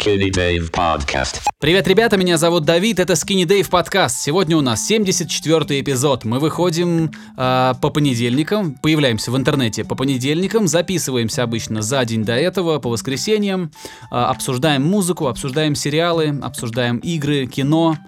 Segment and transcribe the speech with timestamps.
[0.00, 1.42] Skinny Dave Podcast.
[1.58, 4.18] Привет, ребята, меня зовут Давид, это Skinny Dave подкаст.
[4.18, 6.24] Сегодня у нас 74 эпизод.
[6.24, 12.34] Мы выходим э, по понедельникам, появляемся в интернете по понедельникам, записываемся обычно за день до
[12.34, 13.72] этого, по воскресеньям,
[14.10, 17.98] э, обсуждаем музыку, обсуждаем сериалы, обсуждаем игры, кино,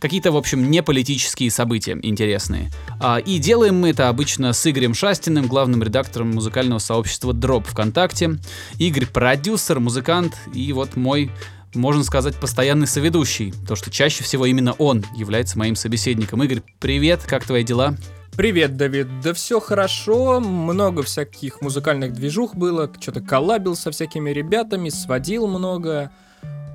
[0.00, 2.70] какие-то, в общем, не политические события интересные.
[2.98, 8.38] А, и делаем мы это обычно с Игорем Шастиным, главным редактором музыкального сообщества Drop ВКонтакте.
[8.78, 11.30] Игорь продюсер, музыкант и вот мой
[11.72, 16.42] можно сказать, постоянный соведущий, то что чаще всего именно он является моим собеседником.
[16.42, 17.94] Игорь, привет, как твои дела?
[18.36, 19.20] Привет, Давид.
[19.20, 26.10] Да все хорошо, много всяких музыкальных движух было, что-то коллабил со всякими ребятами, сводил много.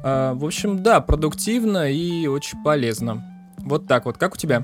[0.08, 3.26] А, в общем, да, продуктивно и очень полезно.
[3.58, 4.20] Вот так вот.
[4.20, 4.64] Как у тебя?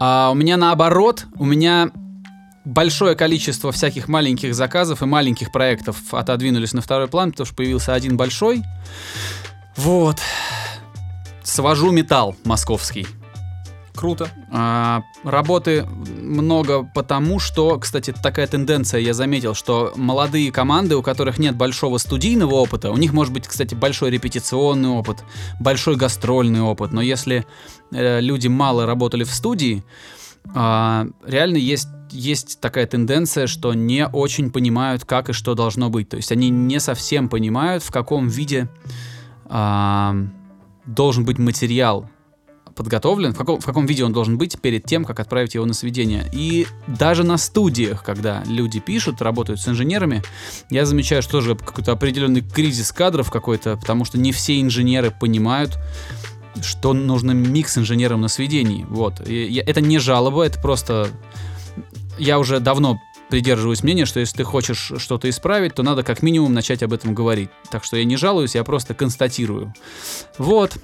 [0.00, 1.92] А у меня наоборот, у меня
[2.64, 7.94] большое количество всяких маленьких заказов и маленьких проектов отодвинулись на второй план, потому что появился
[7.94, 8.64] один большой.
[9.76, 10.18] Вот.
[11.44, 13.06] Свожу металл московский.
[13.94, 14.30] Круто.
[14.50, 21.38] А, работы много потому, что, кстати, такая тенденция я заметил, что молодые команды, у которых
[21.38, 25.24] нет большого студийного опыта, у них может быть, кстати, большой репетиционный опыт,
[25.60, 27.44] большой гастрольный опыт, но если
[27.92, 29.84] э, люди мало работали в студии,
[30.54, 36.10] а, реально есть есть такая тенденция, что не очень понимают, как и что должно быть.
[36.10, 38.68] То есть они не совсем понимают, в каком виде
[39.46, 40.14] а,
[40.84, 42.10] должен быть материал
[42.74, 45.74] подготовлен, в каком, в каком виде он должен быть перед тем, как отправить его на
[45.74, 46.28] сведение.
[46.32, 50.22] И даже на студиях, когда люди пишут, работают с инженерами,
[50.70, 55.78] я замечаю, что тоже какой-то определенный кризис кадров какой-то, потому что не все инженеры понимают,
[56.60, 58.84] что нужно микс инженерам на сведении.
[58.88, 59.26] Вот.
[59.26, 61.08] И я, это не жалоба, это просто...
[62.18, 66.52] Я уже давно придерживаюсь мнения, что если ты хочешь что-то исправить, то надо как минимум
[66.52, 67.48] начать об этом говорить.
[67.70, 69.72] Так что я не жалуюсь, я просто констатирую.
[70.36, 70.76] Вот.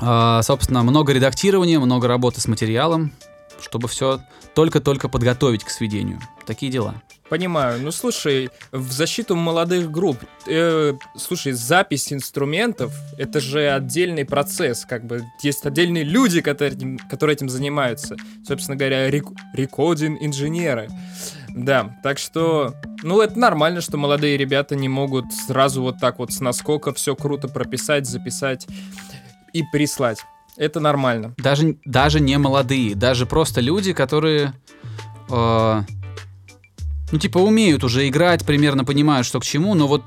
[0.00, 3.12] А, собственно, много редактирования, много работы с материалом,
[3.60, 4.20] чтобы все
[4.54, 6.20] только-только подготовить к сведению.
[6.46, 7.02] Такие дела.
[7.28, 7.82] Понимаю.
[7.82, 15.04] Ну, слушай, в защиту молодых групп, э, слушай, запись инструментов— это же отдельный процесс, как
[15.04, 18.16] бы есть отдельные люди, которые, которые этим занимаются.
[18.46, 20.88] Собственно говоря, рек рекодинг-инженеры.
[21.50, 26.32] Да, так что, ну, это нормально, что молодые ребята не могут сразу вот так вот
[26.32, 28.66] с наскока все круто прописать, записать
[29.52, 30.24] и прислать.
[30.56, 31.34] Это нормально.
[31.36, 34.52] Даже, даже не молодые, даже просто люди, которые...
[35.30, 35.82] Э,
[37.10, 40.02] ну, типа, умеют уже играть, примерно понимают, что к чему, но вот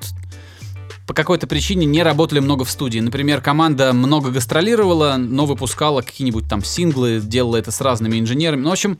[1.07, 2.99] по какой-то причине не работали много в студии.
[2.99, 8.61] Например, команда много гастролировала, но выпускала какие-нибудь там синглы, делала это с разными инженерами.
[8.61, 8.99] Ну, в общем,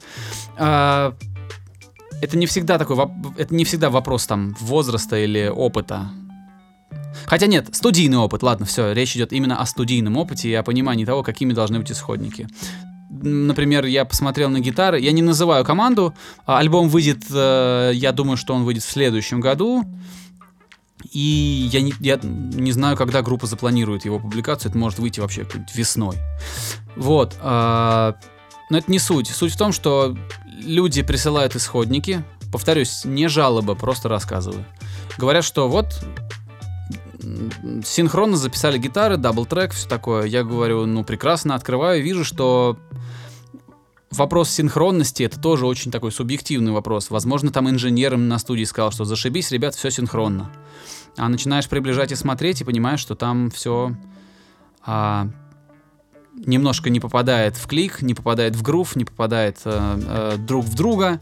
[0.57, 1.11] э,
[2.21, 2.97] это не всегда такой,
[3.37, 6.09] это не всегда вопрос там возраста или опыта.
[7.25, 11.05] Хотя нет, студийный опыт, ладно, все, речь идет именно о студийном опыте и о понимании
[11.05, 12.47] того, какими должны быть исходники.
[13.09, 16.13] Например, я посмотрел на гитары, я не называю команду,
[16.45, 19.83] а альбом выйдет, э, я думаю, что он выйдет в следующем году,
[21.11, 25.45] и я не, я не знаю, когда группа запланирует его публикацию, это может выйти вообще
[25.73, 26.17] весной.
[26.95, 27.35] Вот.
[27.41, 28.13] Э,
[28.69, 29.27] но это не суть.
[29.27, 34.65] Суть в том, что люди присылают исходники, повторюсь, не жалоба, просто рассказываю.
[35.17, 36.01] Говорят, что вот
[37.83, 40.25] синхронно записали гитары, double track, все такое.
[40.25, 42.77] Я говорю, ну прекрасно, открываю, вижу, что
[44.11, 47.09] вопрос синхронности это тоже очень такой субъективный вопрос.
[47.09, 50.51] Возможно, там инженером на студии сказал, что зашибись, ребят, все синхронно.
[51.17, 53.95] А начинаешь приближать и смотреть, и понимаешь, что там все
[54.85, 55.27] а,
[56.33, 60.75] немножко не попадает в клик, не попадает в грув, не попадает э, э, друг в
[60.75, 61.19] друга.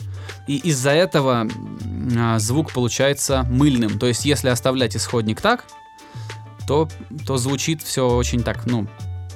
[0.48, 4.00] И из-за этого э, звук получается мыльным.
[4.00, 5.66] То есть, если оставлять исходник так,
[6.70, 6.88] то,
[7.26, 8.88] то звучит все очень так, ну,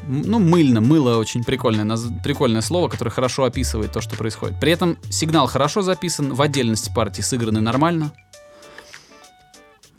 [0.08, 4.60] ну, мыльно, мыло очень прикольное, прикольное слово, которое хорошо описывает то, что происходит.
[4.60, 8.12] При этом сигнал хорошо записан, в отдельности партии сыграны нормально.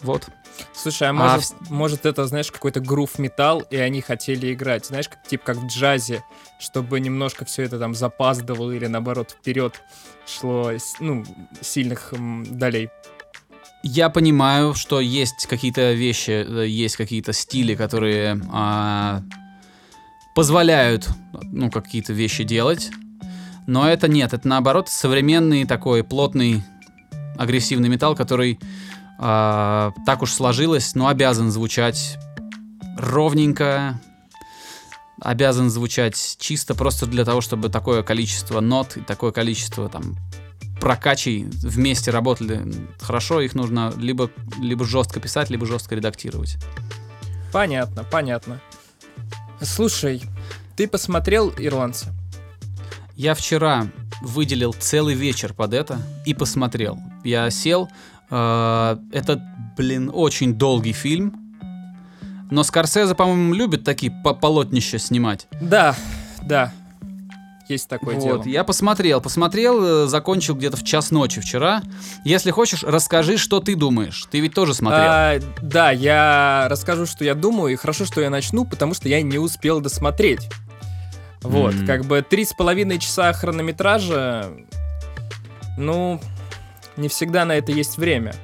[0.03, 0.29] Вот.
[0.73, 1.71] Слушай, а, а может, в...
[1.73, 5.67] может это, знаешь, какой-то грув металл, и они хотели играть, знаешь, как, типа как в
[5.67, 6.23] джазе,
[6.61, 9.83] чтобы немножко все это там запаздывало или наоборот вперед
[10.25, 10.71] шло,
[11.01, 11.25] ну,
[11.61, 12.91] сильных м, долей.
[13.87, 19.23] Я понимаю, что есть какие-то вещи, э, есть какие-то стили, которые а,
[20.35, 21.07] позволяют,
[21.53, 22.91] ну, какие-то вещи делать.
[23.67, 26.63] Но это нет, это наоборот современный такой плотный
[27.37, 28.59] агрессивный металл, который
[29.19, 32.17] а, так уж сложилось, но обязан звучать
[32.97, 34.01] ровненько,
[35.21, 40.17] обязан звучать чисто просто для того, чтобы такое количество нот и такое количество там
[40.85, 42.63] прокачей вместе работали
[43.01, 46.59] хорошо, их нужно либо, либо жестко писать, либо жестко редактировать.
[47.55, 48.61] Понятно, понятно.
[49.63, 50.21] Слушай,
[50.77, 52.13] ты посмотрел «Ирландца»?
[53.17, 53.87] Я вчера
[54.21, 56.99] выделил целый вечер под это и посмотрел.
[57.25, 57.89] Я сел.
[58.29, 59.43] Э, это,
[59.79, 61.33] блин, очень долгий фильм.
[62.51, 65.49] Но Скорсезе, по-моему, любит такие по полотнища снимать.
[65.63, 65.97] Да,
[66.43, 66.75] да.
[67.69, 68.43] Есть такое вот, дело.
[68.45, 71.83] я посмотрел, посмотрел, э, закончил где-то в час ночи вчера.
[72.25, 74.27] Если хочешь, расскажи, что ты думаешь.
[74.31, 75.03] Ты ведь тоже смотрел.
[75.03, 79.23] А, да, я расскажу, что я думаю, и хорошо, что я начну, потому что я
[79.23, 80.51] не успел досмотреть.
[81.41, 81.87] Вот, М.
[81.87, 84.51] как бы три с половиной часа хронометража,
[85.79, 86.21] ну,
[86.97, 88.35] не всегда на это есть время.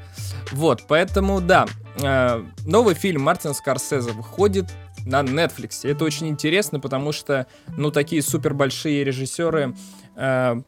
[0.53, 1.67] Вот, поэтому, да,
[2.03, 4.67] э, новый фильм Мартина Скорсезе выходит
[5.07, 5.89] на Netflix.
[5.89, 9.75] Это очень интересно, потому что, ну, такие супер большие режиссеры
[10.17, 10.63] э,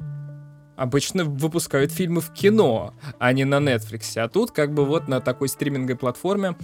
[0.76, 4.19] обычно выпускают фильмы в кино, а не на Netflix.
[4.19, 6.56] А тут как бы вот на такой стриминговой платформе,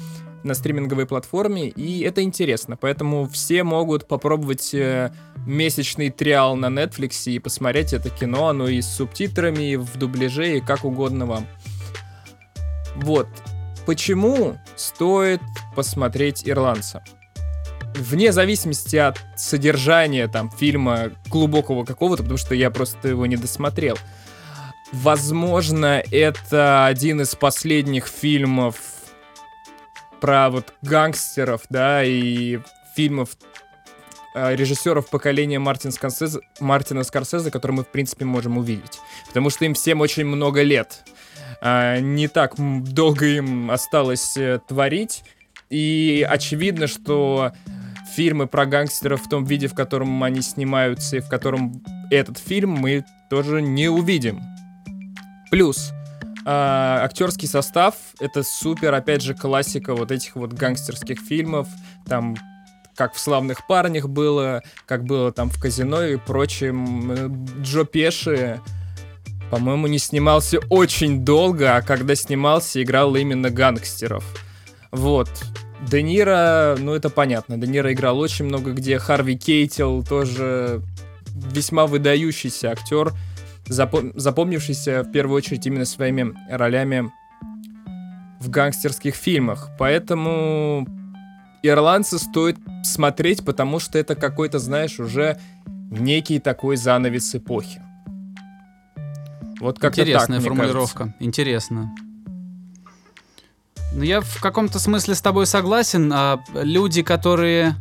[0.44, 2.76] на стриминговой платформе, и это интересно.
[2.76, 5.12] Поэтому все могут попробовать э,
[5.47, 10.59] месячный триал на Netflix и посмотреть это кино, оно и с субтитрами, и в дубляже,
[10.59, 11.47] и как угодно вам.
[12.97, 13.29] Вот.
[13.87, 15.41] Почему стоит
[15.75, 17.03] посмотреть «Ирландца»?
[17.94, 23.96] Вне зависимости от содержания там фильма глубокого какого-то, потому что я просто его не досмотрел.
[24.93, 28.76] Возможно, это один из последних фильмов
[30.20, 32.61] про вот гангстеров, да, и
[32.96, 33.31] фильмов
[34.35, 38.99] э, режиссеров поколения Мартин Скорсезе, Мартина Скорсезе, которые мы, в принципе, можем увидеть.
[39.26, 41.05] Потому что им всем очень много лет.
[41.61, 45.23] А, не так долго им осталось э, творить.
[45.70, 47.53] И очевидно, что
[48.15, 52.70] фильмы про гангстеров в том виде, в котором они снимаются, и в котором этот фильм
[52.70, 54.41] мы тоже не увидим.
[55.50, 55.93] Плюс
[56.44, 61.69] а, актерский состав это супер, опять же, классика вот этих вот гангстерских фильмов.
[62.06, 62.37] Там
[62.97, 67.12] как в «Славных парнях» было, как было там в «Казино» и прочем.
[67.12, 67.29] Э,
[67.62, 68.61] Джо Пеши,
[69.50, 74.25] по-моему, не снимался очень долго, а когда снимался, играл именно гангстеров.
[74.90, 75.29] Вот.
[75.90, 78.99] Де Ниро, ну это понятно, Де Ниро играл очень много где.
[78.99, 80.82] Харви Кейтел тоже
[81.35, 83.12] весьма выдающийся актер,
[83.69, 87.11] запом- запомнившийся в первую очередь именно своими ролями
[88.40, 89.70] в гангстерских фильмах.
[89.79, 90.87] Поэтому
[91.62, 95.38] ирландцы стоит смотреть, потому что это какой-то, знаешь, уже
[95.90, 97.82] некий такой занавес эпохи.
[99.61, 101.14] Вот как-то так, Интересная мне формулировка.
[101.20, 101.93] Интересно.
[103.93, 106.12] Ну, я в каком-то смысле с тобой согласен.
[106.12, 107.75] А, люди, которые...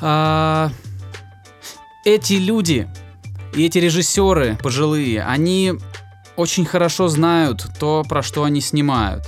[0.00, 0.70] а,
[2.04, 2.88] эти люди
[3.54, 5.74] и эти режиссеры пожилые, они
[6.36, 9.24] очень хорошо знают то, про что они снимают.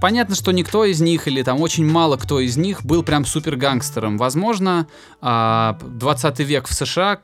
[0.00, 3.56] Понятно, что никто из них, или там очень мало кто из них был прям супер
[3.56, 4.16] гангстером.
[4.16, 4.86] Возможно,
[5.20, 7.20] а, 20 век в США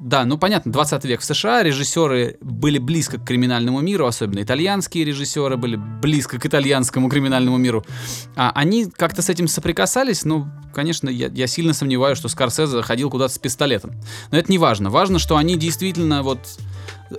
[0.00, 5.04] да, ну понятно, 20 век в США, режиссеры были близко к криминальному миру, особенно итальянские
[5.04, 7.84] режиссеры были близко к итальянскому криминальному миру.
[8.34, 13.10] А они как-то с этим соприкасались, ну, конечно, я, я сильно сомневаюсь, что Скорсезе ходил
[13.10, 13.92] куда-то с пистолетом.
[14.30, 14.88] Но это не важно.
[14.88, 16.40] Важно, что они действительно вот
[17.10, 17.16] э,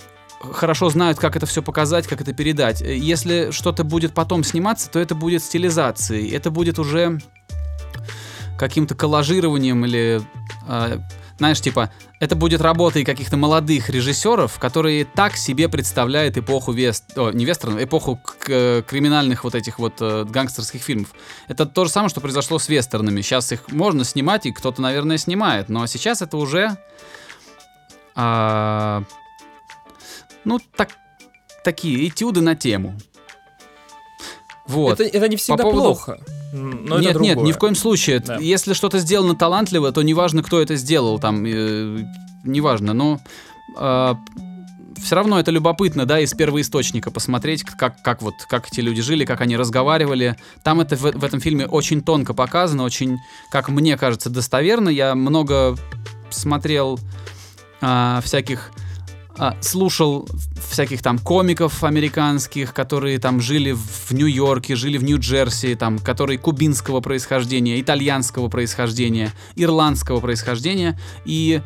[0.51, 2.81] хорошо знают, как это все показать, как это передать.
[2.81, 7.19] Если что-то будет потом сниматься, то это будет стилизацией, это будет уже
[8.57, 10.21] каким-то коллажированием или,
[10.67, 10.97] э,
[11.41, 17.17] знаешь, типа, это будет работой каких-то молодых режиссеров, которые так себе представляют эпоху вест...
[17.17, 21.15] О, не вестерна, эпоху к- криминальных вот этих вот э, гангстерских фильмов.
[21.47, 23.21] Это то же самое, что произошло с вестернами.
[23.21, 26.77] Сейчас их можно снимать, и кто-то, наверное, снимает, но сейчас это уже...
[28.13, 29.01] а,
[30.45, 30.91] ну, так,
[31.63, 32.99] такие этюды на тему.
[34.71, 34.99] Вот.
[34.99, 36.19] Это, это не всегда поводу- плохо.
[36.53, 38.19] Но нет, это нет, ни в коем случае.
[38.19, 38.37] Да.
[38.37, 42.05] Если что-то сделано талантливо, то неважно, кто это сделал, там, э,
[42.43, 43.19] неважно, но
[45.01, 49.25] все равно это любопытно, да, из первоисточника посмотреть, как, как вот, как эти люди жили,
[49.25, 50.35] как они разговаривали.
[50.63, 53.17] Там это в, в этом фильме очень тонко показано, очень,
[53.51, 54.89] как мне кажется, достоверно.
[54.89, 55.75] Я много
[56.29, 56.99] смотрел
[57.81, 58.71] а, всяких
[59.41, 60.29] а, слушал
[60.69, 66.99] всяких там комиков американских, которые там жили в Нью-Йорке, жили в Нью-Джерси, там, которые кубинского
[66.99, 70.95] происхождения, итальянского происхождения, ирландского происхождения.
[71.25, 71.59] И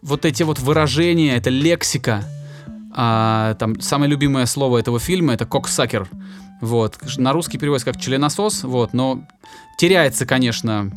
[0.00, 2.24] вот эти вот выражения, это лексика,
[2.94, 6.08] а, там самое любимое слово этого фильма это коксакер.
[6.62, 6.96] Вот.
[7.18, 9.22] На русский переводится как членосос, вот, но
[9.76, 10.90] теряется, конечно,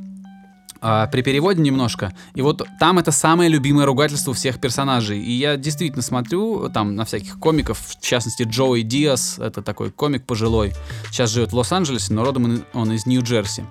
[0.82, 2.14] а, при переводе немножко.
[2.36, 5.20] И вот там это самое любимое ругательство всех персонажей.
[5.20, 10.26] И я действительно смотрю там на всяких комиков, в частности Джоуи Диас, это такой комик
[10.26, 10.74] пожилой,
[11.12, 13.64] сейчас живет в Лос-Анджелесе, но родом он из Нью-Джерси.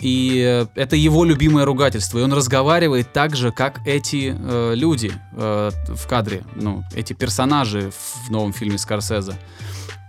[0.00, 2.18] И э, это его любимое ругательство.
[2.18, 7.90] И он разговаривает так же, как эти э, люди э, в кадре, ну, эти персонажи
[7.90, 9.38] в новом фильме Скорсезе.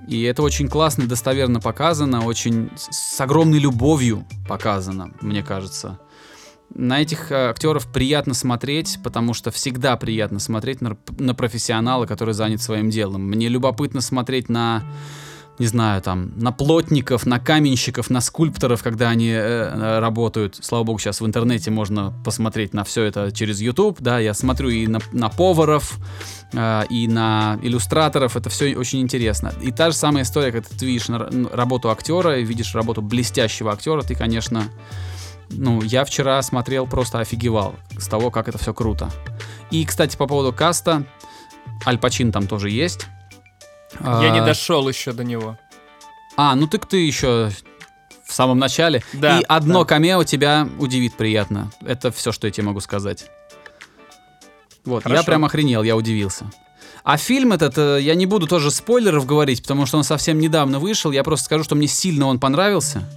[0.08, 5.98] И это очень классно, достоверно показано, очень с огромной любовью показано, мне кажется.
[6.74, 12.34] На этих э, актеров приятно смотреть, потому что всегда приятно смотреть на, на профессионала, который
[12.34, 13.24] занят своим делом.
[13.24, 14.84] Мне любопытно смотреть на
[15.58, 20.58] не знаю, там, на плотников, на каменщиков, на скульпторов, когда они э, э, работают.
[20.62, 24.70] Слава богу, сейчас в интернете можно посмотреть на все это через YouTube, да, я смотрю
[24.70, 25.98] и на, на поваров,
[26.52, 29.54] э, и на иллюстраторов, это все очень интересно.
[29.62, 34.02] И та же самая история, когда ты видишь на, работу актера, видишь работу блестящего актера,
[34.02, 34.66] ты, конечно,
[35.50, 39.10] ну, я вчера смотрел, просто офигевал с того, как это все круто.
[39.72, 41.04] И, кстати, по поводу каста,
[41.86, 43.08] Аль Пачин там тоже есть.
[44.04, 45.58] Я не дошел еще до него.
[46.38, 47.50] А, ну так ты еще
[48.26, 49.04] в самом начале.
[49.14, 49.86] Да, И одно да.
[49.86, 51.72] камео тебя удивит приятно.
[51.86, 53.26] Это все, что я тебе могу сказать.
[54.84, 55.26] Вот, я Хорошо.
[55.26, 56.46] прям охренел, я удивился.
[57.04, 60.80] А фильм этот, э, я не буду тоже спойлеров говорить, потому что он совсем недавно
[60.80, 61.12] вышел.
[61.12, 63.08] Я просто скажу, что мне сильно он понравился.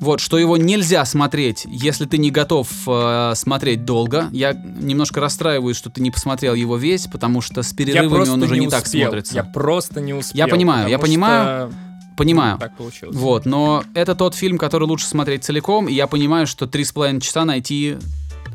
[0.00, 4.28] Вот, что его нельзя смотреть, если ты не готов э, смотреть долго.
[4.32, 8.54] Я немножко расстраиваюсь, что ты не посмотрел его весь, потому что с перерывами он уже
[8.54, 9.02] не, не так успел.
[9.02, 9.34] смотрится.
[9.34, 10.36] Я просто не успел.
[10.36, 11.78] Я понимаю, я понимаю, что,
[12.16, 12.54] Понимаю.
[12.54, 13.16] ну, Так получилось.
[13.16, 16.92] Вот, но это тот фильм, который лучше смотреть целиком, и я понимаю, что три с
[16.92, 17.96] половиной часа найти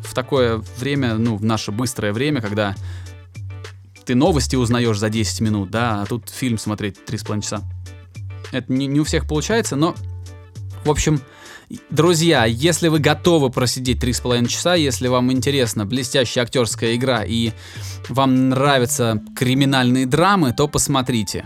[0.03, 2.75] в такое время, ну, в наше быстрое время, когда
[4.05, 7.61] ты новости узнаешь за 10 минут, да, а тут фильм смотреть три с половиной часа.
[8.51, 9.93] Это не, не у всех получается, но,
[10.89, 11.21] в общем,
[11.91, 17.23] друзья, если вы готовы просидеть три с половиной часа, если вам интересна блестящая актерская игра
[17.23, 17.51] и
[18.09, 21.45] вам нравятся криминальные драмы, то посмотрите.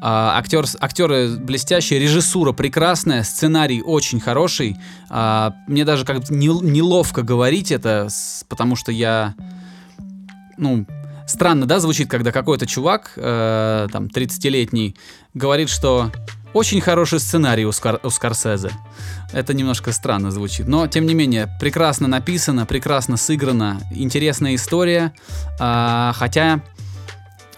[0.00, 4.78] А, актер, актеры блестящие, режиссура прекрасная, сценарий очень хороший.
[5.10, 8.08] А, мне даже как неловко говорить это,
[8.48, 9.34] потому что я,
[10.56, 10.86] ну,
[11.26, 14.96] странно, да, звучит, когда какой-то чувак, э, там, 30-летний,
[15.34, 16.10] говорит, что
[16.54, 18.70] очень хороший сценарий у, Скор- у Скорсезе.
[19.32, 20.68] Это немножко странно звучит.
[20.68, 25.12] Но, тем не менее, прекрасно написано, прекрасно сыграно, интересная история.
[25.58, 26.62] А, хотя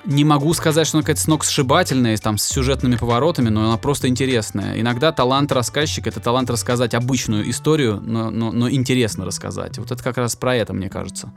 [0.05, 4.79] не могу сказать, что она какая-то сногсшибательная, там, с сюжетными поворотами, но она просто интересная.
[4.79, 9.79] Иногда талант рассказчика— это талант рассказать обычную историю, но, но, но интересно рассказать.
[9.79, 11.33] Вот это как раз про это, мне кажется.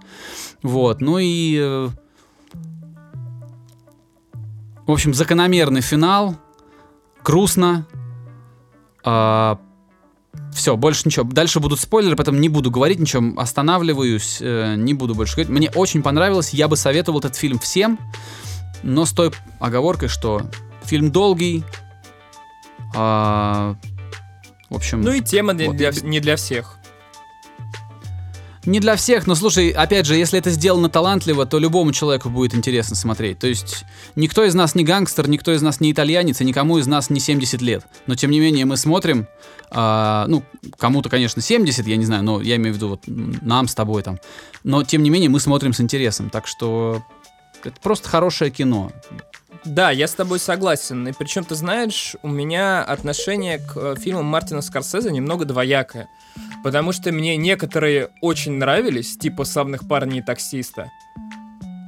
[0.63, 1.57] Вот, ну и...
[1.59, 1.89] э,
[4.85, 6.37] В общем, закономерный финал.
[7.27, 7.85] Грустно.
[9.03, 11.25] все, больше ничего.
[11.29, 13.39] Дальше будут спойлеры, поэтому не буду говорить ничего.
[13.39, 15.49] Останавливаюсь, э, не буду больше говорить.
[15.49, 16.53] Мне очень понравилось.
[16.53, 17.99] Я бы советовал этот фильм всем,
[18.81, 20.43] но с той оговоркой, что
[20.85, 21.65] фильм долгий.
[22.95, 23.75] а,
[24.69, 25.75] в общем, Ну и тема Вот.
[25.75, 26.76] для, не для всех.
[28.67, 32.53] Не для всех, но слушай, опять же, если это сделано талантливо, то любому человеку будет
[32.53, 33.39] интересно смотреть.
[33.39, 36.85] То есть никто из нас не гангстер, никто из нас не итальянец, и никому из
[36.85, 37.85] нас не 70 лет.
[38.05, 39.27] Но тем не менее мы смотрим,
[39.71, 40.43] а, ну,
[40.77, 44.03] кому-то, конечно, 70, я не знаю, но я имею в виду вот нам с тобой
[44.03, 44.19] там.
[44.63, 47.01] Но тем не менее мы смотрим с интересом, так что
[47.63, 48.91] это просто хорошее кино.
[49.67, 51.07] Да, я с тобой согласен.
[51.07, 56.07] И причем, ты знаешь, у меня отношение к э, фильмам Мартина Скорсезе немного двоякое.
[56.63, 60.89] Потому что мне некоторые очень нравились, типа «Славных парней и таксиста».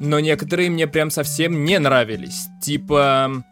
[0.02, 2.48] Но некоторые мне прям совсем не нравились.
[2.62, 3.44] Типа...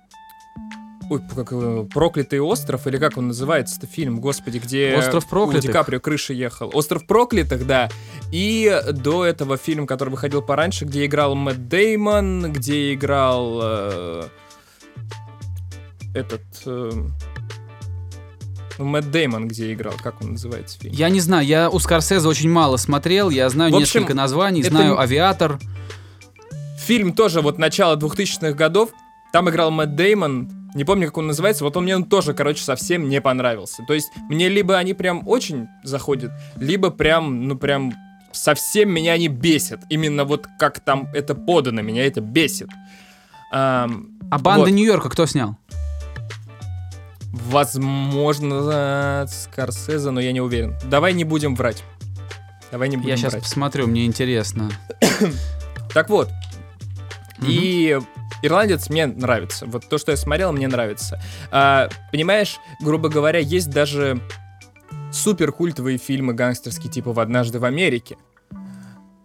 [1.10, 5.64] Ой, как его, «Проклятый остров», или как он называется-то фильм, господи, где «Остров проклятых».
[5.64, 6.70] у Ди Каприо крыша ехал.
[6.74, 7.90] «Остров проклятых», да.
[8.32, 14.24] И до этого фильм, который выходил пораньше, где играл Мэтт Деймон, где играл э,
[16.14, 16.42] этот...
[16.66, 16.92] э,
[18.78, 20.94] ну, Мэтт Деймон, где играл, как он называется фильм?
[20.94, 24.72] Я не знаю, я у Скорсезе очень мало смотрел, я знаю общем, несколько названий, это
[24.72, 25.58] знаю «Авиатор».
[26.80, 28.92] Фильм тоже вот начала 2000-х годов.
[29.34, 30.50] Там играл Мэтт Деймон.
[30.78, 31.64] Не помню, как он называется.
[31.64, 33.84] Вот он мне он тоже, короче, совсем не понравился.
[33.88, 37.94] То есть мне либо они прям очень заходят, либо прям, ну прям
[38.32, 39.82] совсем меня они бесят.
[39.90, 42.70] Именно вот как там это подано, меня это бесит.
[43.52, 44.70] Ам, А «Банда Вот.
[44.72, 45.58] Нью-Йорка» кто снял?
[47.32, 50.76] возможно, Скорсезе, но я не уверен.
[50.86, 51.84] Давай не будем врать.
[52.72, 53.44] Давай не будем Я сейчас врать.
[53.44, 54.70] посмотрю, мне интересно.
[55.94, 56.30] Так вот.
[57.38, 57.48] Мгм.
[57.50, 58.00] И
[58.42, 59.66] ирландец мне нравится.
[59.66, 61.22] Вот то, что я смотрел, мне нравится.
[61.52, 64.22] А, понимаешь, грубо говоря, есть даже
[65.12, 68.18] супер культовые фильмы гангстерские, типа «В однажды в Америке».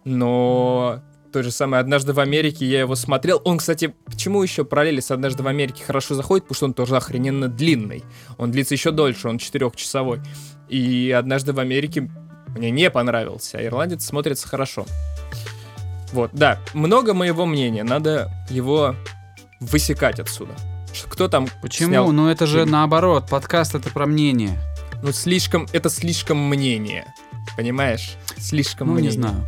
[0.05, 1.01] Но
[1.31, 3.41] то же самое «Однажды в Америке» я его смотрел.
[3.43, 6.43] Он, кстати, почему еще параллели с «Однажды в Америке» хорошо заходит?
[6.45, 8.03] Потому что он тоже охрененно длинный.
[8.37, 10.19] Он длится еще дольше, он четырехчасовой.
[10.69, 12.09] И «Однажды в Америке»
[12.49, 14.85] мне не понравился, а «Ирландец» смотрится хорошо.
[16.13, 18.95] Вот, да, много моего мнения, надо его
[19.59, 20.53] высекать отсюда.
[21.09, 21.89] Кто там Почему?
[21.89, 24.59] снял Ну это же наоборот, подкаст это про мнение.
[25.01, 27.05] Ну, слишком, это слишком мнение.
[27.57, 28.13] Понимаешь?
[28.37, 29.11] Слишком Ну, мнение.
[29.11, 29.47] не знаю.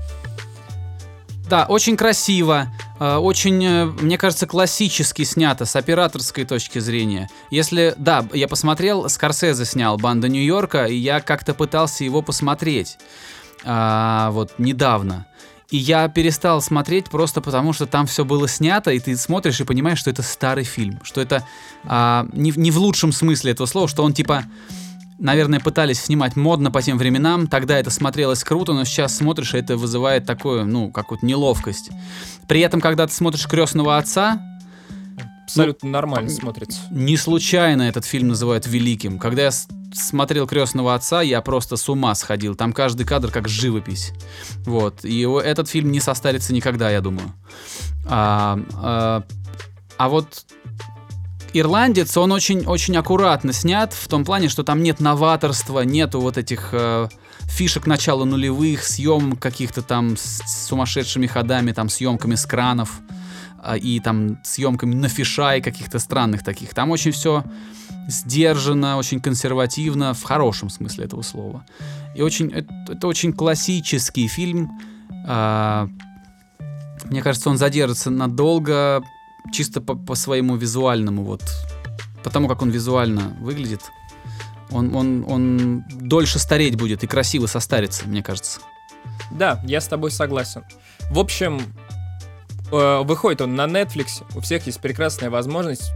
[1.48, 2.68] Да, очень красиво,
[3.00, 7.30] э, очень, э, мне кажется, классически снято с операторской точки зрения.
[7.52, 12.98] Если, да, я посмотрел, Скорсезе снял «Банда Нью-Йорка», и я как-то пытался его посмотреть,
[13.64, 15.28] а, вот, недавно.
[15.70, 19.64] И я перестал смотреть просто потому, что там все было снято, и ты смотришь и
[19.64, 21.46] понимаешь, что это старый фильм, что это
[21.86, 24.46] а, не, не в лучшем смысле этого слова, что он типа
[25.18, 29.58] наверное, пытались снимать модно по тем временам, тогда это смотрелось круто, но сейчас смотришь, и
[29.58, 31.90] это вызывает такую, ну, какую-то неловкость.
[32.48, 34.42] При этом, когда ты смотришь «Крестного отца»,
[35.46, 36.82] Абсолютно нормально смотрится.
[36.90, 39.20] не случайно этот фильм называют великим.
[39.20, 39.52] Когда я
[39.94, 42.56] смотрел «Крестного отца», я просто с ума сходил.
[42.56, 44.12] Там каждый кадр как живопись.
[44.66, 45.06] Вот.
[45.06, 47.32] И этот фильм не состарится никогда, я думаю.
[48.08, 49.24] А, а,
[49.98, 50.46] а вот
[51.54, 56.70] «Ирландец», он очень-очень аккуратно снят в том плане, что там нет новаторства, нету вот этих
[56.74, 57.08] э,
[57.44, 63.00] фишек начала нулевых, съемок каких-то там с сумасшедшими ходами, там съемками с кранов
[63.74, 66.74] и там съемками на фишай каких-то странных таких.
[66.74, 67.44] Там очень все
[68.08, 71.66] сдержанно, очень консервативно, в хорошем смысле этого слова.
[72.16, 74.72] И очень, это, это очень классический фильм.
[75.28, 75.90] А,
[77.06, 79.04] мне кажется, он задержится надолго,
[79.52, 81.44] чисто по, по своему визуальному вот,
[82.24, 83.82] потому как он визуально выглядит.
[84.72, 88.62] Он, он, он дольше стареть будет и красиво состарится, мне кажется.
[89.32, 90.64] Да, я с тобой согласен.
[91.12, 91.62] В общем,
[92.72, 94.24] выходит он на Netflix.
[94.36, 95.92] У всех есть прекрасная возможность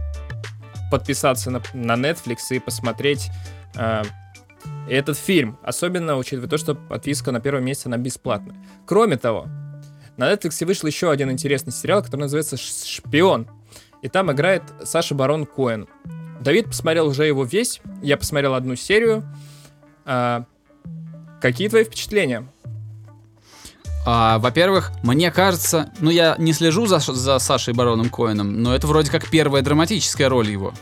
[0.90, 1.58] подписаться на,
[1.94, 3.30] Netflix и посмотреть
[3.76, 4.02] э,
[4.88, 5.58] этот фильм.
[5.62, 8.56] Особенно учитывая то, что подписка на первом месяце она бесплатная.
[8.86, 9.46] Кроме того,
[10.16, 13.48] на Netflix вышел еще один интересный сериал, который называется «Ш- «Шпион».
[14.02, 15.86] И там играет Саша Барон Коэн.
[16.40, 17.80] Давид посмотрел уже его весь.
[18.02, 19.22] Я посмотрел одну серию.
[20.06, 20.44] А,
[21.40, 22.46] какие твои впечатления?
[24.06, 28.86] А, во-первых, мне кажется, ну я не слежу за, за Сашей Бароном Коэном, но это
[28.86, 30.72] вроде как первая драматическая роль его.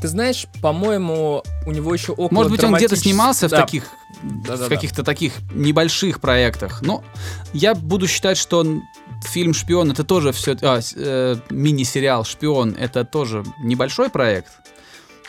[0.00, 3.84] Ты знаешь, по-моему, у него еще около Может быть, он где-то снимался в Да, таких,
[4.22, 4.64] да-да-да.
[4.64, 6.80] в каких-то таких небольших проектах.
[6.80, 7.04] Но
[7.52, 8.82] я буду считать, что он-
[9.26, 10.54] фильм «Шпион» это тоже все,
[11.50, 14.52] мини-сериал «Шпион» это тоже небольшой проект,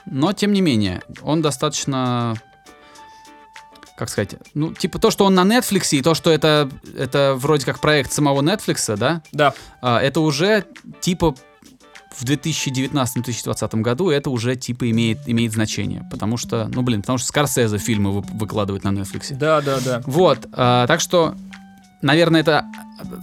[0.06, 2.36] но тем не менее он достаточно
[4.02, 7.68] как сказать, ну, типа то, что он на Netflix, и то, что это, это вроде
[7.68, 10.66] как проект самого Netflix, да, Да, а, это уже
[11.02, 11.36] типа
[12.18, 16.04] в 2019-2020 году это уже типа имеет, имеет значение.
[16.10, 19.36] Потому что, ну блин, потому что Скорсезе фильмы вы- выкладывает на Netflix.
[19.36, 20.02] да, да, да.
[20.08, 21.36] Вот, а, так что,
[22.02, 22.66] наверное, это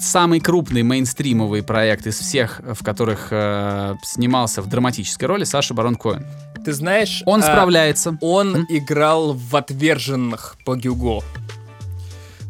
[0.00, 5.94] самый крупный мейнстримовый проект из всех, в которых э, снимался в драматической роли Саша Барон
[5.96, 6.24] Коэн.
[6.64, 8.18] Ты знаешь, Он а, справляется.
[8.20, 8.66] он М?
[8.68, 11.22] играл в «Отверженных» по Гюго.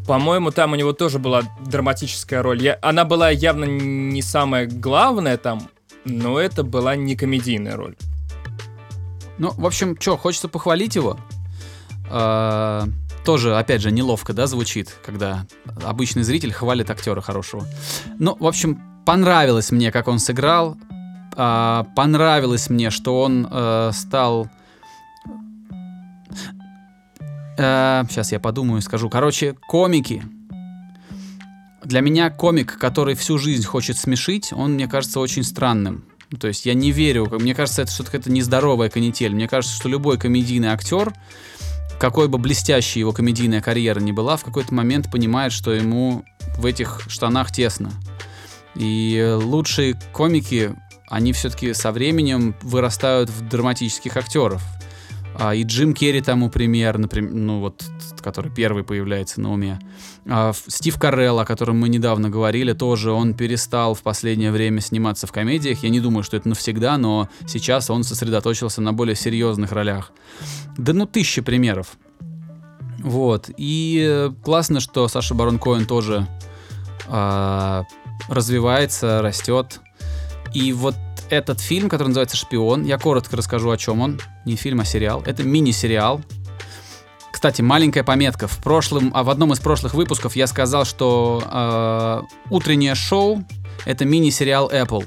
[0.07, 2.63] По-моему, там у него тоже была драматическая роль.
[2.63, 5.69] Я- она была явно не самая главная там,
[6.07, 7.95] но это была не комедийная роль.
[9.37, 11.19] Ну, в общем, что, хочется похвалить его.
[12.11, 12.87] А,
[13.25, 15.47] тоже, опять же, неловко, да, звучит, когда
[15.85, 17.67] обычный зритель хвалит актера хорошего.
[18.19, 20.77] Ну, в общем, понравилось мне, как он сыграл.
[21.37, 24.49] А, понравилось мне, что он э, стал...
[27.57, 29.11] сейчас я подумаю и скажу.
[29.11, 30.23] Короче, комики.
[31.83, 36.05] Для меня комик, который всю жизнь хочет смешить, он, мне кажется, очень странным.
[36.39, 39.35] То есть я не верю, мне кажется, это что-то какая-то нездоровая канитель.
[39.35, 41.13] Мне кажется, что любой комедийный актер,
[41.99, 46.25] какой бы блестящей его комедийная карьера ни была, в какой-то момент понимает, что ему
[46.57, 47.91] в этих штанах тесно.
[48.75, 50.75] И лучшие комики,
[51.09, 54.63] они все-таки со временем вырастают в драматических актеров.
[55.39, 57.85] А, и Джим Керри тому пример, например, ну вот,
[58.21, 59.79] который первый появляется на уме.
[60.27, 65.29] А, Стив Карелл, о котором мы недавно говорили, тоже он перестал в последнее время сниматься
[65.29, 65.85] в комедиях.
[65.85, 70.13] Я не думаю, что это навсегда, но сейчас он сосредоточился на более серьезных ролях.
[70.77, 71.97] Да ну тысячи примеров.
[72.99, 73.49] Вот.
[73.57, 76.27] И э, классно, что Саша Барон Коэн тоже
[77.07, 77.85] а,
[78.29, 79.81] развивается, растет.
[80.53, 80.97] И вот
[81.31, 84.21] этот фильм, который называется «Шпион», я коротко расскажу, о чем он.
[84.45, 85.23] Не фильм, а сериал.
[85.27, 86.21] Это мини-сериал.
[87.33, 88.49] Кстати, маленькая пометка.
[88.49, 93.45] В прошлом, а в одном из прошлых выпусков я сказал, что э, утреннее шоу
[93.85, 95.07] это мини-сериал Apple.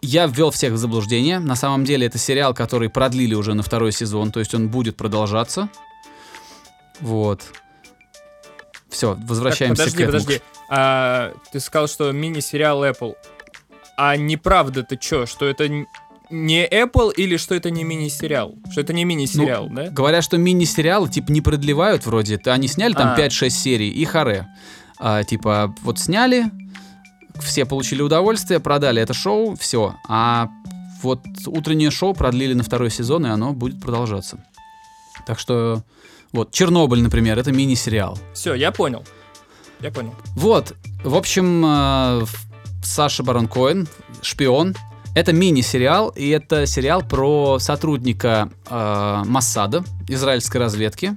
[0.00, 1.38] Я ввел всех в заблуждение.
[1.38, 4.96] На самом деле это сериал, который продлили уже на второй сезон, то есть он будет
[4.96, 5.68] продолжаться.
[7.00, 7.42] Вот.
[8.88, 10.24] Все, возвращаемся так, подожди, к этому.
[10.24, 10.42] подожди.
[10.68, 13.14] А, ты сказал, что мини-сериал Apple.
[14.04, 15.26] А неправда-то что?
[15.26, 15.68] Что это
[16.28, 18.56] не Apple или что это не мини-сериал?
[18.72, 19.90] Что это не мини-сериал, да?
[19.90, 22.40] Говорят, что мини-сериалы типа не продлевают вроде.
[22.46, 23.16] Они сняли там А.
[23.16, 24.48] 5-6 серий и харе.
[24.98, 26.46] А, типа вот сняли,
[27.40, 29.94] все получили удовольствие, продали это шоу, все.
[30.08, 30.48] А
[31.00, 34.44] вот утреннее шоу продлили на второй сезон, и оно будет продолжаться.
[35.28, 35.84] Так что
[36.32, 38.18] вот Чернобыль, например, это мини-сериал.
[38.34, 39.04] Все, я понял.
[39.78, 40.16] Я понял.
[40.34, 42.24] Вот, в общем, э,
[42.82, 43.88] Саша Барон Коэн,
[44.22, 44.74] шпион.
[45.14, 51.16] Это мини-сериал, и это сериал про сотрудника э, Моссада, израильской разведки.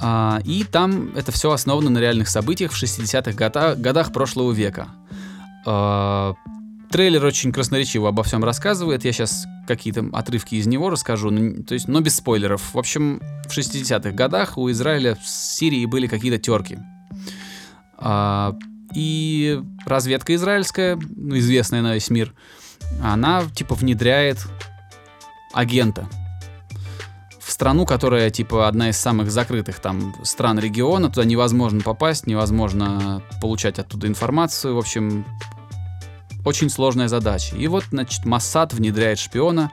[0.00, 4.88] А, и там это все основано на реальных событиях в 60-х года- годах прошлого века.
[5.66, 6.34] А,
[6.90, 9.04] трейлер очень красноречиво обо всем рассказывает.
[9.04, 12.74] Я сейчас какие-то отрывки из него расскажу, но, то есть, но без спойлеров.
[12.74, 16.78] В общем, в 60-х годах у Израиля с Сирией были какие-то терки.
[17.96, 18.56] А,
[18.94, 22.34] и разведка израильская, ну, известная на весь мир,
[23.02, 24.38] она типа внедряет
[25.52, 26.08] агента
[27.40, 33.22] в страну, которая типа одна из самых закрытых там стран региона, туда невозможно попасть, невозможно
[33.40, 35.24] получать оттуда информацию, в общем,
[36.44, 37.56] очень сложная задача.
[37.56, 39.70] И вот, значит, Моссад внедряет шпиона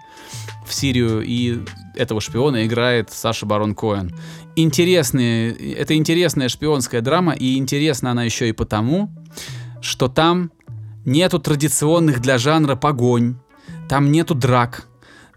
[0.65, 1.63] в Сирию, и
[1.95, 4.13] этого шпиона играет Саша Барон Коэн.
[4.55, 9.11] Интересные, это интересная шпионская драма, и интересна она еще и потому,
[9.81, 10.51] что там
[11.03, 13.35] нету традиционных для жанра погонь,
[13.89, 14.87] там нету драк,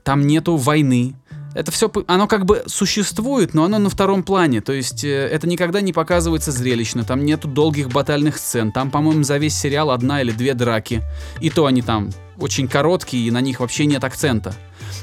[0.04, 1.16] там нету войны.
[1.54, 4.60] Это все, оно как бы существует, но оно на втором плане.
[4.60, 7.04] То есть э, это никогда не показывается зрелищно.
[7.04, 8.70] Там нету долгих батальных сцен.
[8.70, 11.02] Там, по-моему, за весь сериал одна или две драки.
[11.40, 14.54] И то они там очень короткие, и на них вообще нет акцента.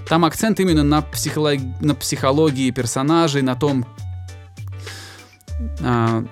[0.07, 1.59] Там акцент именно на, психолог...
[1.81, 3.85] на психологии персонажей, на том,
[5.81, 6.23] а,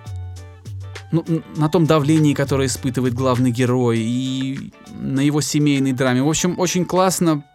[1.12, 1.24] ну,
[1.56, 6.24] на том давлении, которое испытывает главный герой, и на его семейной драме.
[6.24, 7.46] В общем, очень классно,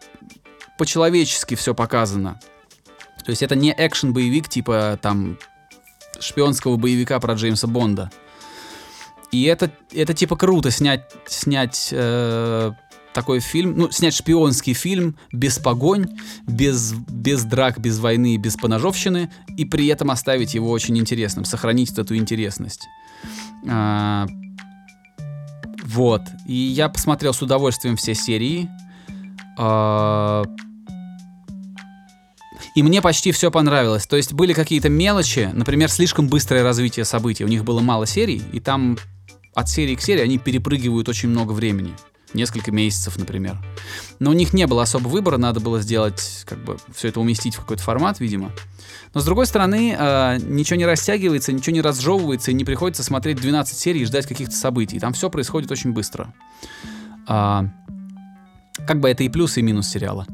[0.78, 2.40] по-человечески все показано.
[3.24, 5.38] То есть это не экшен-боевик типа там
[6.20, 8.10] шпионского боевика про Джеймса Бонда.
[9.30, 12.72] И это, это типа круто снять, снять э,
[13.18, 16.06] такой фильм, ну, снять шпионский фильм без погонь,
[16.46, 21.90] без, без драк, без войны, без поножовщины, и при этом оставить его очень интересным, сохранить
[21.98, 22.86] эту интересность.
[23.68, 24.28] А,
[25.84, 26.22] вот.
[26.46, 28.70] И я посмотрел с удовольствием все серии.
[29.58, 30.44] А,
[32.76, 34.06] и мне почти все понравилось.
[34.06, 37.44] То есть были какие-то мелочи, например, слишком быстрое развитие событий.
[37.44, 38.96] У них было мало серий, и там
[39.56, 41.96] от серии к серии они перепрыгивают очень много времени.
[42.34, 43.56] Несколько месяцев, например.
[44.18, 47.54] Но у них не было особо выбора, надо было сделать, как бы, все это уместить
[47.54, 48.52] в какой-то формат, видимо.
[49.14, 53.40] Но с другой стороны, э, ничего не растягивается, ничего не разжевывается, и не приходится смотреть
[53.40, 55.00] 12 серий и ждать каких-то событий.
[55.00, 56.34] Там все происходит очень быстро.
[57.26, 57.66] А,
[58.86, 60.26] как бы это и плюс, и минус сериала.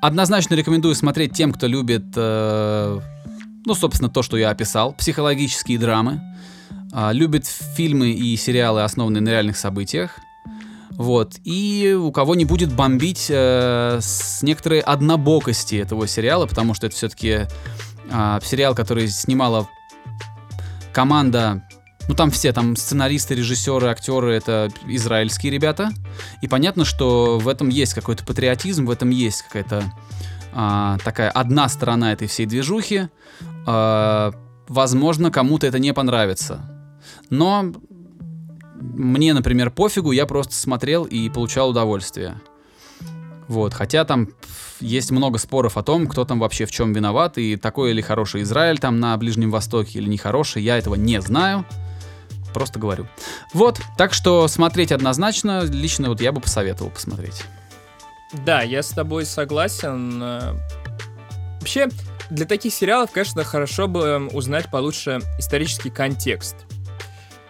[0.00, 3.00] Однозначно рекомендую смотреть тем, кто любит, э,
[3.66, 6.20] ну, собственно, то, что я описал, психологические драмы,
[6.92, 10.18] а, любит фильмы и сериалы, основанные на реальных событиях.
[11.00, 11.36] Вот.
[11.44, 16.94] И у кого не будет бомбить э, с некоторой однобокости этого сериала, потому что это
[16.94, 17.46] все-таки
[18.42, 19.66] сериал, который снимала
[20.92, 21.66] команда.
[22.06, 25.88] Ну, там все, там сценаристы, режиссеры, актеры, это израильские ребята.
[26.42, 29.90] И понятно, что в этом есть какой-то патриотизм, в этом есть какая-то
[30.52, 33.08] а, такая одна сторона этой всей движухи.
[33.64, 34.34] А,
[34.68, 36.60] возможно, кому-то это не понравится.
[37.30, 37.72] Но
[38.80, 42.40] мне, например, пофигу, я просто смотрел и получал удовольствие.
[43.46, 44.28] Вот, хотя там
[44.80, 48.42] есть много споров о том, кто там вообще в чем виноват, и такой или хороший
[48.42, 51.66] Израиль там на Ближнем Востоке, или нехороший, я этого не знаю.
[52.54, 53.06] Просто говорю.
[53.52, 57.44] Вот, так что смотреть однозначно, лично вот я бы посоветовал посмотреть.
[58.32, 60.22] Да, я с тобой согласен.
[61.60, 61.88] Вообще,
[62.30, 66.56] для таких сериалов, конечно, хорошо бы эм, узнать получше исторический контекст.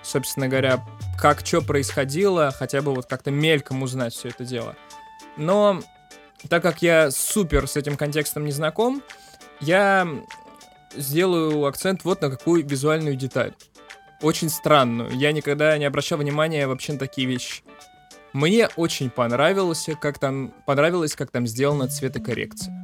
[0.02, 0.82] Собственно говоря,
[1.20, 4.74] как что происходило, хотя бы вот как-то мельком узнать все это дело.
[5.36, 5.80] Но
[6.48, 9.02] так как я супер с этим контекстом не знаком,
[9.60, 10.08] я
[10.96, 13.52] сделаю акцент вот на какую визуальную деталь.
[14.22, 15.10] Очень странную.
[15.10, 17.62] Я никогда не обращал внимания вообще на такие вещи.
[18.32, 22.74] Мне очень понравилось, как там, понравилось, как там сделана цветокоррекция.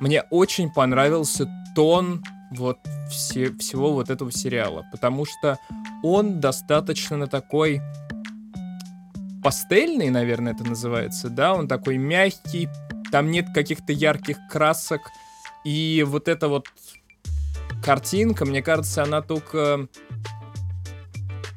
[0.00, 2.78] Мне очень понравился тон вот
[3.10, 5.58] все, всего вот этого сериала, потому что
[6.04, 7.80] он достаточно такой
[9.42, 12.68] пастельный, наверное, это называется, да, он такой мягкий,
[13.10, 15.00] там нет каких-то ярких красок,
[15.64, 16.66] и вот эта вот
[17.82, 19.88] картинка, мне кажется, она только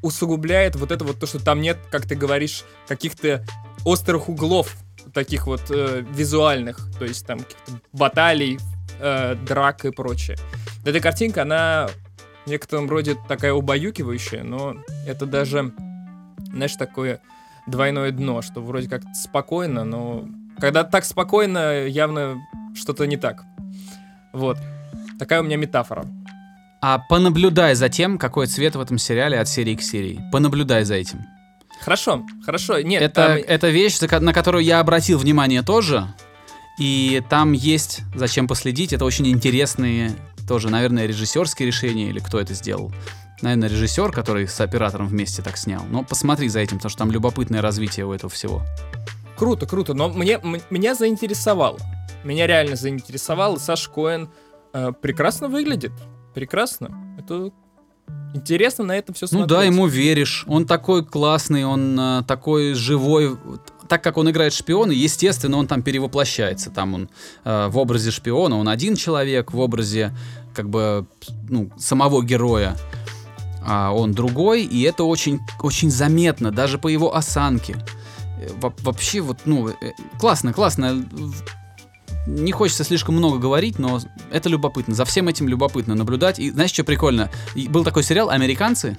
[0.02, 3.46] усугубляет вот это вот то, что там нет, как ты говоришь, каких-то
[3.84, 4.78] острых углов,
[5.14, 7.40] таких вот э, визуальных, то есть там
[7.92, 8.60] баталий,
[9.02, 10.38] э, драк и прочее.
[10.86, 11.90] Эта картинка, она
[12.48, 15.74] в некотором роде такая убаюкивающая, но это даже,
[16.54, 17.20] знаешь, такое
[17.68, 20.26] двойное дно, что вроде как спокойно, но
[20.58, 22.38] когда так спокойно, явно
[22.74, 23.44] что-то не так.
[24.32, 24.58] Вот.
[25.20, 26.06] Такая у меня метафора.
[26.82, 30.22] А понаблюдай за тем, какой цвет в этом сериале от серии к серии.
[30.32, 31.26] Понаблюдай за этим.
[31.82, 32.80] Хорошо, хорошо.
[32.80, 36.08] Нет, Это, там- это вещь, на которую я обратил внимание тоже.
[36.80, 38.94] И там есть зачем последить.
[38.94, 40.16] Это очень интересные
[40.48, 42.92] тоже, наверное, режиссерские решения, или кто это сделал.
[43.42, 45.84] Наверное, режиссер, который с оператором вместе так снял.
[45.92, 48.64] Но посмотри за этим, потому что там любопытное развитие у этого всего.
[49.38, 50.40] Круто, круто, но мне,
[50.72, 51.78] меня заинтересовало.
[52.24, 53.58] Меня реально заинтересовало.
[53.58, 54.30] Саш Коэн
[54.74, 55.92] э, прекрасно выглядит.
[56.34, 57.16] Прекрасно.
[57.20, 57.52] Это
[58.34, 59.50] интересно на этом все Ну смотреть.
[59.50, 60.44] да, ему веришь.
[60.48, 63.38] Он такой классный, он э, такой живой.
[63.90, 66.70] Так как он играет шпиона, естественно, он там перевоплощается.
[66.70, 67.10] Там он
[67.44, 70.16] э, в образе шпиона, он один человек, в образе
[70.54, 71.06] как бы
[71.50, 72.76] ну, самого героя
[73.68, 77.76] а он другой, и это очень, очень заметно, даже по его осанке.
[78.40, 79.74] Э, во- Вообще, вот, ну, э,
[80.18, 81.06] классно, классно.
[82.26, 84.00] Не хочется слишком много говорить, но
[84.32, 84.96] это любопытно.
[84.96, 86.40] За всем этим любопытно наблюдать.
[86.40, 87.30] И знаешь, что прикольно?
[87.70, 88.98] Был такой сериал «Американцы»,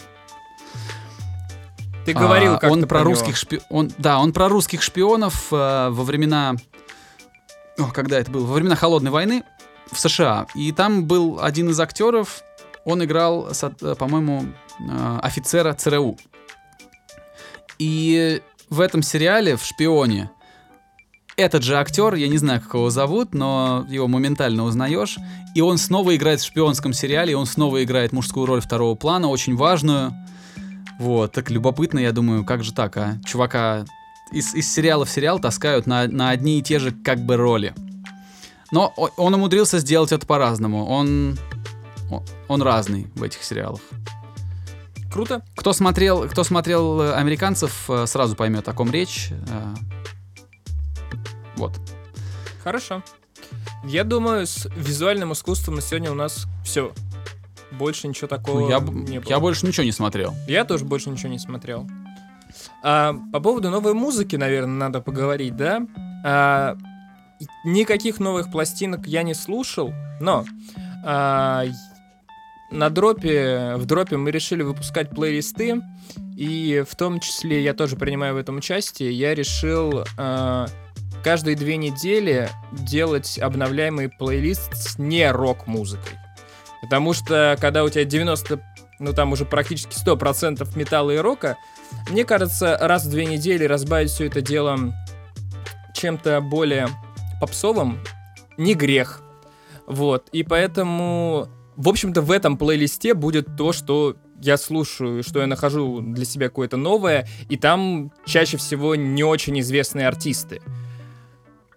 [2.08, 3.60] Ты говорил а, как-то он про русских шпи...
[3.68, 6.56] он, да, он про русских шпионов э, во времена,
[7.76, 9.44] О, когда это было, во времена холодной войны
[9.92, 10.46] в США.
[10.54, 12.42] И там был один из актеров,
[12.86, 14.46] он играл, э, по-моему,
[14.80, 16.16] э, офицера ЦРУ.
[17.78, 18.40] И
[18.70, 20.30] в этом сериале, в «Шпионе»,
[21.36, 25.18] этот же актер, я не знаю, как его зовут, но его моментально узнаешь.
[25.54, 29.28] И он снова играет в шпионском сериале, и он снова играет мужскую роль второго плана,
[29.28, 30.14] очень важную.
[30.98, 33.18] Вот, так любопытно, я думаю, как же так, а?
[33.24, 33.84] Чувака
[34.32, 37.74] из, из сериала в сериал таскают на, на одни и те же как бы роли.
[38.70, 40.86] Но он умудрился сделать это по-разному.
[40.86, 41.38] Он,
[42.48, 43.80] он разный в этих сериалах.
[45.10, 45.42] Круто.
[45.56, 49.30] Кто смотрел, кто смотрел э, американцев, э, сразу поймет, о ком речь.
[49.48, 49.74] Э,
[51.56, 51.80] Вот.
[52.62, 53.02] Хорошо.
[53.84, 56.92] Я думаю, с визуальным искусством на сегодня у нас все.
[57.78, 59.28] Больше ничего такого Ну, я, не было.
[59.28, 60.34] я больше ничего не смотрел.
[60.46, 61.86] Я тоже больше ничего не смотрел.
[62.82, 65.86] А, по поводу новой музыки, наверное, надо поговорить, да?
[66.24, 66.76] А,
[67.64, 70.44] никаких новых пластинок я не слушал, но
[71.04, 71.64] а,
[72.70, 75.80] на дропе, в дропе мы решили выпускать плейлисты,
[76.36, 79.12] и в том числе я тоже принимаю в этом участие.
[79.12, 80.66] Я решил а,
[81.24, 86.18] каждые две недели делать обновляемый плейлист с не рок-музыкой.
[86.82, 88.60] Потому что когда у тебя 90
[88.98, 91.56] ну там уже практически 100% металла и рока,
[92.10, 94.92] мне кажется, раз в две недели разбавить все это дело
[95.94, 96.88] чем-то более
[97.40, 97.98] попсовым
[98.56, 99.22] не грех.
[99.86, 105.46] Вот, и поэтому, в общем-то, в этом плейлисте будет то, что я слушаю, что я
[105.46, 110.60] нахожу для себя какое-то новое, и там чаще всего не очень известные артисты.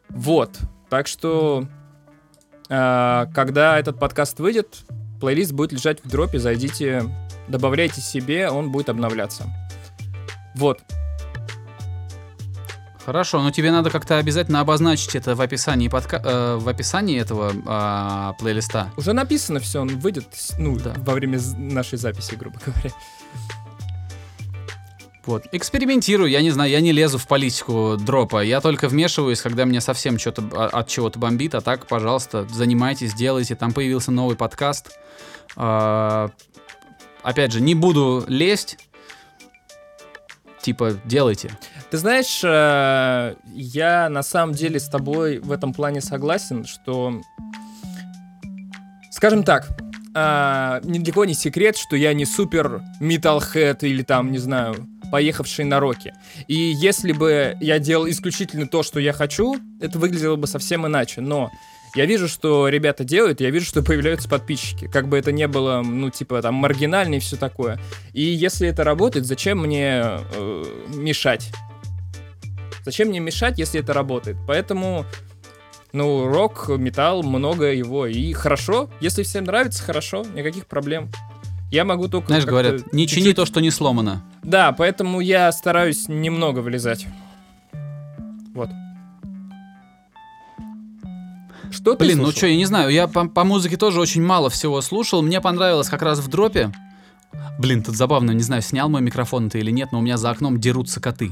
[0.10, 0.60] Вот,
[0.90, 1.66] так что,
[2.72, 4.86] когда этот подкаст выйдет,
[5.20, 7.04] плейлист будет лежать в дропе, зайдите,
[7.50, 9.44] добавляйте себе, он будет обновляться.
[10.56, 10.80] Вот.
[13.06, 16.22] Хорошо, но тебе надо как-то обязательно обозначить это в описании подка...
[16.24, 18.92] э, в описании этого а, плейлиста.
[18.96, 20.28] Уже написано все, он выйдет,
[20.60, 20.94] ну, Да.
[20.98, 22.92] во время нашей записи, грубо говоря.
[25.26, 25.46] Вот.
[25.52, 28.44] Экспериментирую, я не знаю, я не лезу в политику дропа.
[28.44, 31.54] Я только вмешиваюсь, когда мне совсем что-то а, от чего-то бомбит.
[31.54, 33.56] А так, пожалуйста, занимайтесь, делайте.
[33.56, 34.98] Там появился новый подкаст.
[35.56, 36.32] А,
[37.22, 38.78] опять же, не буду лезть.
[40.62, 41.52] Типа, делайте.
[41.90, 47.20] Ты знаешь, э, я на самом деле с тобой в этом плане согласен, что,
[49.12, 49.68] скажем так,
[50.14, 55.80] а, далеко не секрет, что я не супер металлхед или там, не знаю, поехавший на
[55.80, 56.14] роке.
[56.48, 61.22] И если бы я делал исключительно то, что я хочу, это выглядело бы совсем иначе.
[61.22, 61.52] Но
[61.96, 64.88] я вижу, что ребята делают, я вижу, что появляются подписчики.
[64.88, 67.80] Как бы это не было, ну, типа, там, маргинально и все такое.
[68.14, 71.52] И если это работает, зачем мне э, мешать?
[72.86, 74.38] Зачем мне мешать, если это работает?
[74.48, 75.06] Поэтому
[75.94, 78.06] Ну, рок, металл, много его.
[78.06, 78.90] И хорошо.
[79.02, 81.10] Если всем нравится, хорошо, никаких проблем.
[81.70, 82.28] Я могу только...
[82.28, 84.24] Знаешь, говорят, не чини чуть-чуть- то, что не сломано.
[84.44, 87.06] Да, поэтому я стараюсь немного влезать.
[88.54, 88.70] Вот.
[91.72, 92.38] Что Блин, ну слушал?
[92.38, 95.22] что, я не знаю, я по, по музыке тоже очень мало всего слушал.
[95.22, 96.72] Мне понравилось как раз в дропе.
[97.58, 100.30] Блин, тут забавно, не знаю, снял мой микрофон ты или нет, но у меня за
[100.32, 101.32] окном дерутся коты.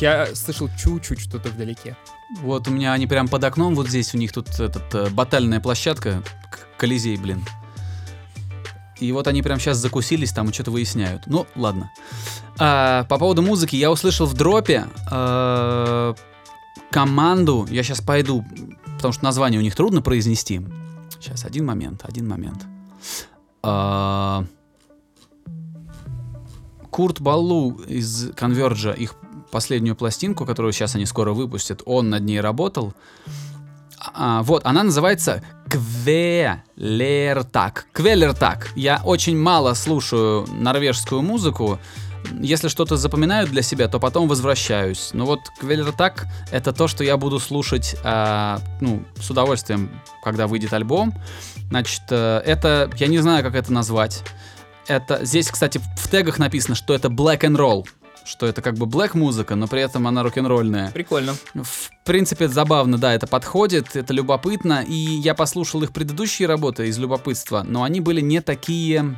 [0.00, 1.96] Я слышал чуть-чуть что-то вдалеке.
[2.42, 5.60] Вот у меня они прям под окном, вот здесь у них тут этот, э, батальная
[5.60, 6.22] площадка,
[6.76, 7.44] Колизей, блин.
[8.98, 11.22] И вот они прям сейчас закусились там и что-то выясняют.
[11.26, 11.90] Ну, ладно.
[12.58, 16.14] А, по поводу музыки, я услышал в дропе э,
[16.90, 18.44] команду, я сейчас пойду,
[18.96, 20.60] потому что название у них трудно произнести.
[21.20, 22.64] Сейчас, один момент, один момент.
[23.62, 24.44] А,
[26.90, 29.16] Курт Баллу из Конверджа, их
[29.54, 32.92] последнюю пластинку, которую сейчас они скоро выпустят, он над ней работал.
[34.12, 37.06] А, вот, она называется Квелертак.
[37.92, 38.72] Квелертак.
[38.74, 41.78] Я очень мало слушаю норвежскую музыку.
[42.40, 45.10] Если что-то запоминаю для себя, то потом возвращаюсь.
[45.12, 49.88] Но вот Квелертак— это то, что я буду слушать а, ну, с удовольствием,
[50.24, 51.14] когда выйдет альбом.
[51.70, 52.90] Значит, э, это...
[52.96, 54.24] Я не знаю, как это назвать.
[54.88, 55.24] Это...
[55.24, 57.86] Здесь, кстати, в тегах написано, что это black and roll.
[58.24, 60.90] Что это как бы black музыка, но при этом она рок-н-ролльная.
[60.92, 61.34] Прикольно.
[61.54, 66.98] В принципе, забавно, да, это подходит, это любопытно, и я послушал их предыдущие работы из
[66.98, 69.16] любопытства, но они были не такие...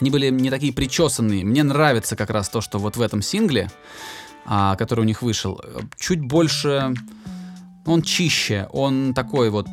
[0.00, 1.44] Они были не такие причесанные.
[1.44, 3.70] Мне нравится как раз то, что вот в этом сингле,
[4.44, 5.60] а, который у них вышел,
[5.98, 6.94] чуть больше...
[7.84, 9.68] Он чище, он такой вот...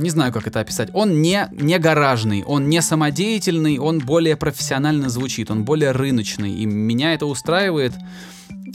[0.00, 0.88] Не знаю, как это описать.
[0.94, 6.64] Он не, не гаражный, он не самодеятельный, он более профессионально звучит, он более рыночный, и
[6.64, 7.92] меня это устраивает.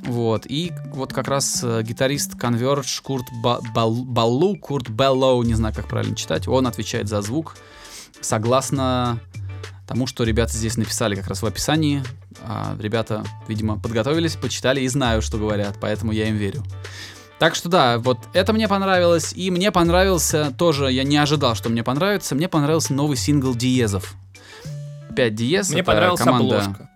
[0.04, 5.56] Вот, и вот как раз э, гитарист Converge Курт Ба- Бал- Баллу, Курт Беллоу, не
[5.56, 7.58] знаю, как правильно читать, он отвечает за звук,
[8.22, 9.20] согласно
[9.88, 12.04] тому, что ребята здесь написали как раз в описании.
[12.44, 16.64] А, ребята, видимо, подготовились, почитали и знают, что говорят, поэтому я им верю.
[17.40, 21.70] Так что да, вот это мне понравилось, и мне понравился тоже, я не ожидал, что
[21.70, 24.16] мне понравится, мне понравился новый сингл Диезов.
[25.16, 25.70] 5 Диез.
[25.70, 26.90] Мне это понравилась команда- обложка.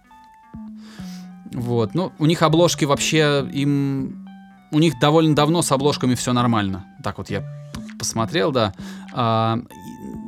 [1.53, 4.27] вот, ну, у них обложки вообще, им...
[4.71, 6.85] У них довольно давно с обложками все нормально.
[7.03, 7.43] Так вот я
[7.97, 8.73] посмотрел, да.
[9.13, 9.59] А,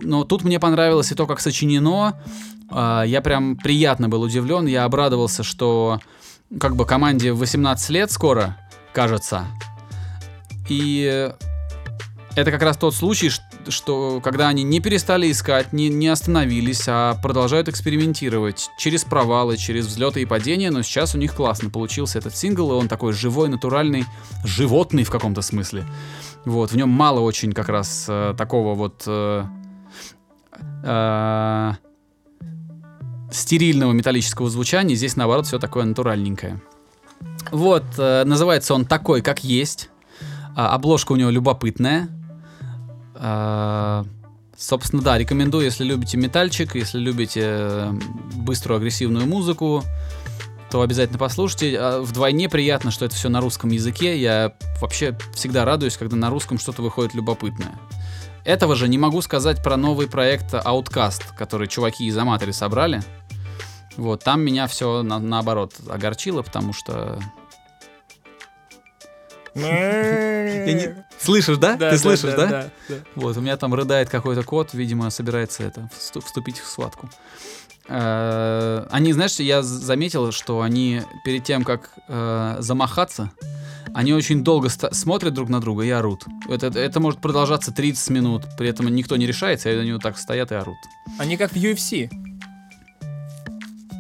[0.02, 2.20] но тут мне понравилось и то, как сочинено.
[2.72, 4.66] А, я прям приятно был удивлен.
[4.66, 6.00] Я обрадовался, что
[6.60, 8.58] как бы команде 18 лет скоро,
[8.94, 9.46] кажется.
[10.72, 11.30] И
[12.38, 13.30] это как раз тот случай,
[13.68, 19.86] что когда они не перестали искать, не, не остановились, а продолжают экспериментировать через провалы, через
[19.86, 23.50] взлеты и падения, но сейчас у них классно получился этот сингл, и он такой живой,
[23.50, 24.06] натуральный,
[24.46, 25.86] животный в каком-то смысле.
[26.46, 29.44] Вот, в нем мало очень как раз э, такого вот э,
[30.86, 31.72] э,
[33.30, 36.62] стерильного металлического звучания, здесь наоборот все такое натуральненькое.
[37.52, 39.91] Вот, э, называется он «Такой, как есть».
[40.62, 42.08] А, обложка у него любопытная.
[43.16, 44.06] А,
[44.56, 47.94] собственно, да, рекомендую, если любите метальчик, если любите э,
[48.36, 49.84] быструю агрессивную музыку,
[50.70, 51.76] то обязательно послушайте.
[51.80, 54.22] А, Вдвойне приятно, что это все на русском языке.
[54.22, 57.74] Я вообще всегда радуюсь, когда на русском что-то выходит любопытное.
[58.46, 63.02] Этого же не могу сказать про новый проект Outcast, который чуваки из Аматори собрали.
[63.98, 67.20] Вот, там меня все наоборот огорчило, потому что...
[69.56, 71.76] Не- Слышишь, да?
[71.92, 72.48] Ты слышишь, да?
[73.16, 77.10] Вот, у меня там рыдает какой-то кот, видимо, собирается это, всту- вступить в схватку.
[77.88, 83.32] Э, Они, знаешь, я заметил, что они перед тем, как э, замахаться,
[83.94, 86.24] они очень долго смотрят друг на друга и орут.
[86.50, 90.18] Это, это может продолжаться 30 минут, при этом никто не решается, и они вот так
[90.18, 90.78] стоят и орут.
[91.20, 92.10] Они как в UFC.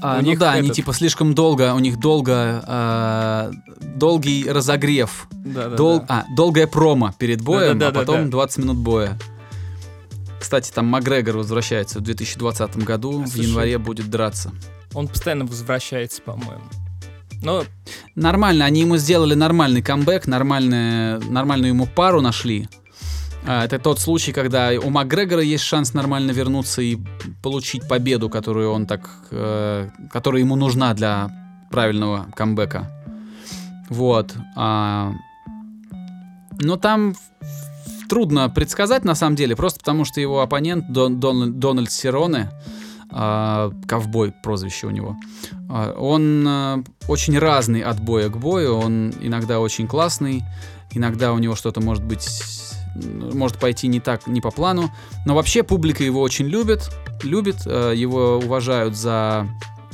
[0.02, 3.52] А, У ну них да, они этот- типа слишком долго, у них долго, э,
[3.96, 6.06] долгий разогрев, Да, да, Дол- да.
[6.10, 9.18] а, долгая промо перед боем, а потом 20 минут боя.
[10.40, 13.46] Кстати, там Макгрегор возвращается в 2020 году, в Слушай.
[13.48, 14.52] январе будет драться.
[14.94, 16.64] Он постоянно возвращается, по-моему.
[17.44, 17.64] Но
[18.16, 22.68] Нормально, они ему сделали нормальный камбэк, нормальную ему пару нашли.
[23.46, 26.98] А, Это тот случай, когда у Макгрегора есть шанс нормально вернуться и
[27.42, 31.30] получить победу, которую он так, э, которая ему нужна для
[31.70, 32.90] правильного камбэка.
[33.90, 34.34] Вот.
[34.56, 35.14] а,
[36.64, 37.16] но там
[38.08, 42.52] трудно предсказать на самом деле, просто потому что его оппонент Дон- Дон- Дональд Сироне,
[43.10, 45.18] а, ковбой прозвище у него,
[45.70, 50.44] а, он а, очень разный от боя к бою, он иногда очень классный,
[50.94, 52.28] Иногда у него что-то может быть
[52.96, 54.92] может пойти не так, не по плану.
[55.26, 56.90] Но вообще публика его очень любит,
[57.24, 59.48] любит, э, его уважают за...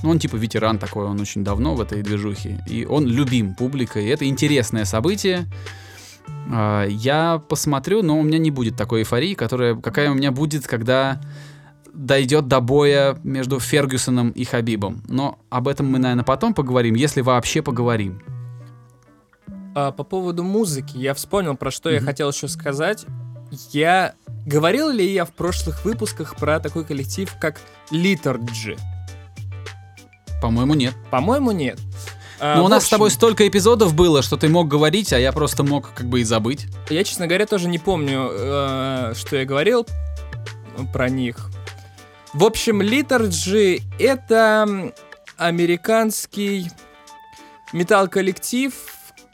[0.04, 2.64] Ну, он типа ветеран такой, он очень давно в этой движухе.
[2.70, 4.06] И он любим публикой.
[4.06, 5.46] И это интересное событие.
[6.52, 10.68] Э, Я посмотрю, но у меня не будет такой эйфории, которая, какая у меня будет,
[10.68, 11.22] когда
[11.94, 15.02] дойдет до боя между Фергюсоном и Хабибом.
[15.08, 18.22] Но об этом мы, наверное, потом поговорим, если вообще поговорим.
[19.80, 22.08] А, по поводу музыки, я вспомнил, про что я Мгм.
[22.08, 23.06] хотел еще сказать.
[23.72, 24.16] Я...
[24.48, 27.62] Говорил ли я в прошлых выпусках про такой коллектив, как
[27.92, 28.80] Liturgy?
[30.42, 30.96] По-моему, нет.
[31.12, 31.78] По-моему, нет.
[32.40, 35.14] А, Но у в нас с тобой общем, столько эпизодов было, что ты мог говорить,
[35.14, 36.66] а я просто мог как бы и забыть.
[36.90, 39.86] Я, честно говоря, тоже не помню, э, что я говорил
[40.92, 41.52] про них.
[42.34, 44.92] В общем, Liturgy— это
[45.38, 46.72] американский
[47.74, 48.74] металл-коллектив,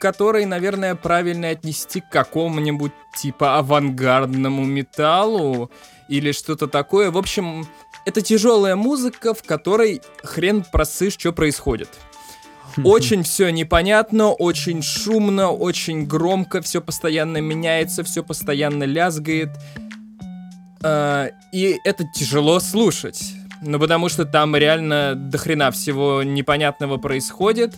[0.04, 5.72] который, наверное, правильно отнести к какому-нибудь типа авангардному металлу
[6.10, 7.10] или что-то такое.
[7.10, 7.66] В общем,
[8.06, 11.88] это тяжелая музыка, в которой хрен просышь, что происходит.
[12.84, 19.52] Очень все непонятно, очень шумно, очень громко, все постоянно меняется, все постоянно лязгает.
[20.84, 23.36] А, И это тяжело слушать.
[23.62, 27.78] Ну, потому что там реально дохрена всего непонятного происходит.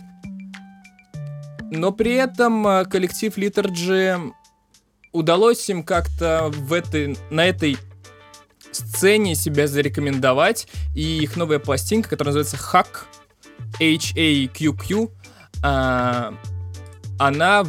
[1.70, 4.32] Но при этом а, коллектив Liturgy
[5.12, 7.76] удалось им как-то в этой, на этой
[8.70, 10.68] сцене себя зарекомендовать.
[10.94, 13.04] И их новая пластинка, которая называется Hack,
[13.80, 15.10] H-A-Q-Q,
[15.62, 16.34] а,
[17.18, 17.64] она,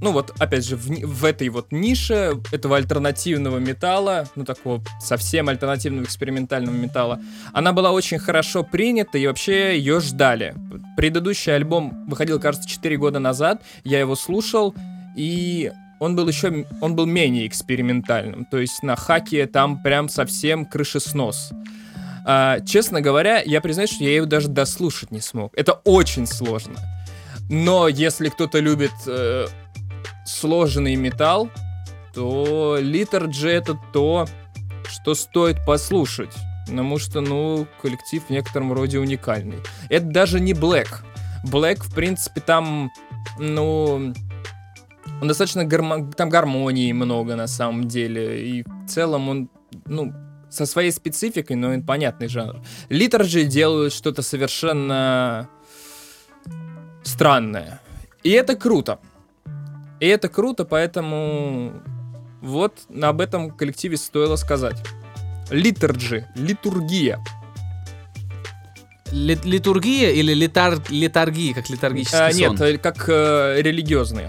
[0.00, 5.48] ну вот, опять же, в, в этой вот нише этого альтернативного металла, ну такого совсем
[5.48, 7.20] альтернативного экспериментального металла,
[7.52, 10.54] она была очень хорошо принята и вообще ее ждали.
[10.96, 14.74] Предыдущий альбом выходил, кажется, 4 года назад, я его слушал,
[15.16, 20.64] и он был еще, он был менее экспериментальным, то есть на хаке там прям совсем
[20.64, 21.50] крышеснос.
[22.24, 25.56] А, честно говоря, я признаюсь, что я его даже дослушать не смог.
[25.56, 26.78] Это очень сложно.
[27.48, 29.46] Но если кто-то любит э,
[30.28, 31.50] сложный металл,
[32.14, 34.26] то Liturgy это то,
[34.88, 36.34] что стоит послушать.
[36.66, 39.58] Потому что, ну, коллектив в некотором роде уникальный.
[39.88, 40.88] Это даже не Black.
[41.44, 42.90] Black, в принципе, там,
[43.38, 44.12] ну,
[45.20, 48.46] он достаточно гармо- там гармонии много на самом деле.
[48.46, 49.50] И в целом он,
[49.86, 50.12] ну,
[50.50, 52.60] со своей спецификой, но он понятный жанр.
[52.90, 55.48] Liturgy делают что-то совершенно
[57.02, 57.80] странное.
[58.22, 58.98] И это круто.
[60.00, 61.72] И это круто, поэтому
[62.40, 64.76] вот об этом коллективе стоило сказать.
[65.50, 67.18] Liturgy, литургия.
[69.10, 70.78] Ли- литургия или литар...
[70.90, 72.38] литаргия, как литургический А, сон?
[72.52, 74.28] нет, э, как э, религиозные.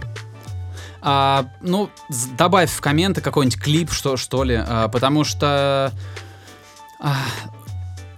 [1.01, 1.89] А, ну,
[2.37, 5.91] добавь в комменты какой-нибудь клип, что, что ли, а, потому что
[6.99, 7.15] а,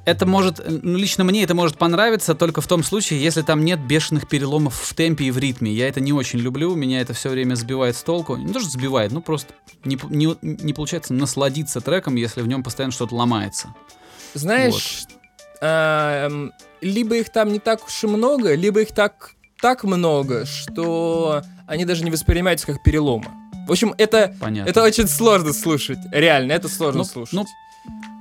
[0.06, 3.80] это может, ну, лично мне это может понравиться только в том случае, если там нет
[3.80, 5.72] бешеных переломов в темпе и в ритме.
[5.72, 8.36] Я это не очень люблю, меня это все время сбивает с толку.
[8.36, 9.54] Не то, что сбивает, ну просто
[9.86, 13.74] не, не, не получается насладиться треком, если в нем постоянно что-то ломается.
[14.34, 15.04] Знаешь,
[15.62, 19.32] а, эм, либо их там не так уж и много, либо их так,
[19.62, 23.28] так много, что они даже не воспринимаются как переломы.
[23.68, 24.70] В общем, это, Понятно.
[24.70, 26.00] это очень сложно слушать.
[26.12, 27.34] Реально, это сложно Ну, слушать.
[27.34, 27.46] ну,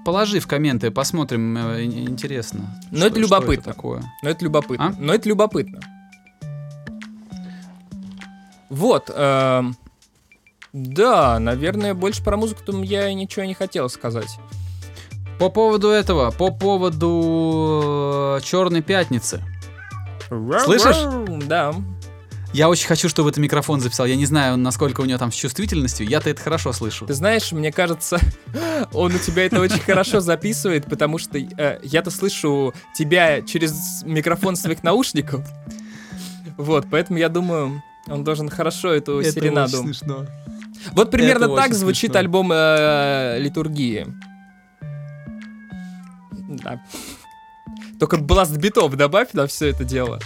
[0.05, 2.81] Положи в комменты, посмотрим, э, ин- интересно.
[2.91, 3.73] Но что- это любопытно.
[3.73, 4.03] такое.
[4.23, 4.87] Но это любопытно.
[4.87, 4.95] А?
[4.99, 5.81] Но это любопытно.
[8.69, 9.11] Вот.
[9.15, 9.77] эм,
[10.73, 14.39] да, наверное, больше про музыку там я ничего не хотел сказать.
[15.39, 19.43] По поводу этого, по поводу Черной пятницы.
[20.65, 20.97] Слышишь?
[21.47, 21.75] Да.
[22.53, 24.07] Я очень хочу, чтобы это микрофон записал.
[24.07, 26.07] Я не знаю, насколько у него там с чувствительностью.
[26.07, 27.07] Я-то это хорошо слышу.
[27.07, 28.19] Ты знаешь, мне кажется,
[28.93, 34.57] он у тебя это очень хорошо записывает, потому что э, я-то слышу тебя через микрофон
[34.57, 35.47] своих наушников.
[36.57, 39.77] Вот, поэтому я думаю, он должен хорошо эту серенаду.
[39.79, 40.27] смешно.
[40.93, 42.19] Вот примерно Это так очень звучит смешно.
[42.19, 44.07] альбом э, Литургии.
[46.33, 46.83] Да.
[48.01, 50.19] Только бласт битов добавь на все это дело.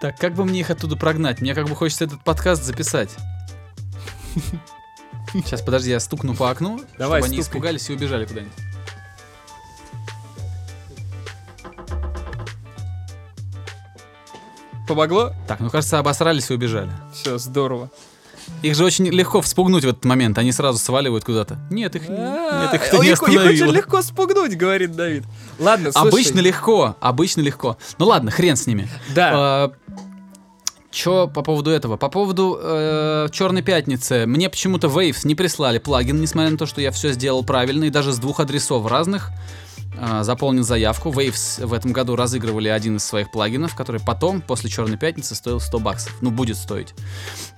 [0.00, 1.40] Так, как бы мне их оттуда прогнать?
[1.40, 3.10] Мне как бы хочется этот подкаст записать.
[5.32, 7.58] Сейчас, подожди, я стукну по окну, Давай, чтобы они стукай.
[7.60, 8.52] испугались и убежали куда-нибудь.
[14.86, 15.32] Помогло?
[15.48, 16.92] Так, ну кажется, обосрались и убежали.
[17.12, 17.90] Все, здорово.
[18.62, 21.58] Их же очень легко вспугнуть в этот момент, они сразу сваливают куда-то.
[21.70, 23.72] Нет, их, А, нет, их это не их- их очень остановило.
[23.72, 25.24] легко спугнуть, говорит Давид.
[25.58, 26.08] Ладно, слушай.
[26.08, 27.76] Обычно легко, обычно легко.
[27.98, 28.88] Ну ладно, хрен с ними.
[29.14, 29.30] Да.
[29.34, 29.72] А,
[30.90, 31.98] Чё по поводу этого?
[31.98, 34.24] По поводу э, Черной пятницы.
[34.24, 37.90] Мне почему-то Waves не прислали плагин, несмотря на то, что я все сделал правильно и
[37.90, 39.30] даже с двух адресов разных
[40.22, 41.10] заполнил заявку.
[41.10, 45.60] Waves в этом году разыгрывали один из своих плагинов, который потом, после Черной пятницы, стоил
[45.60, 46.16] 100 баксов.
[46.20, 46.94] Ну, будет стоить.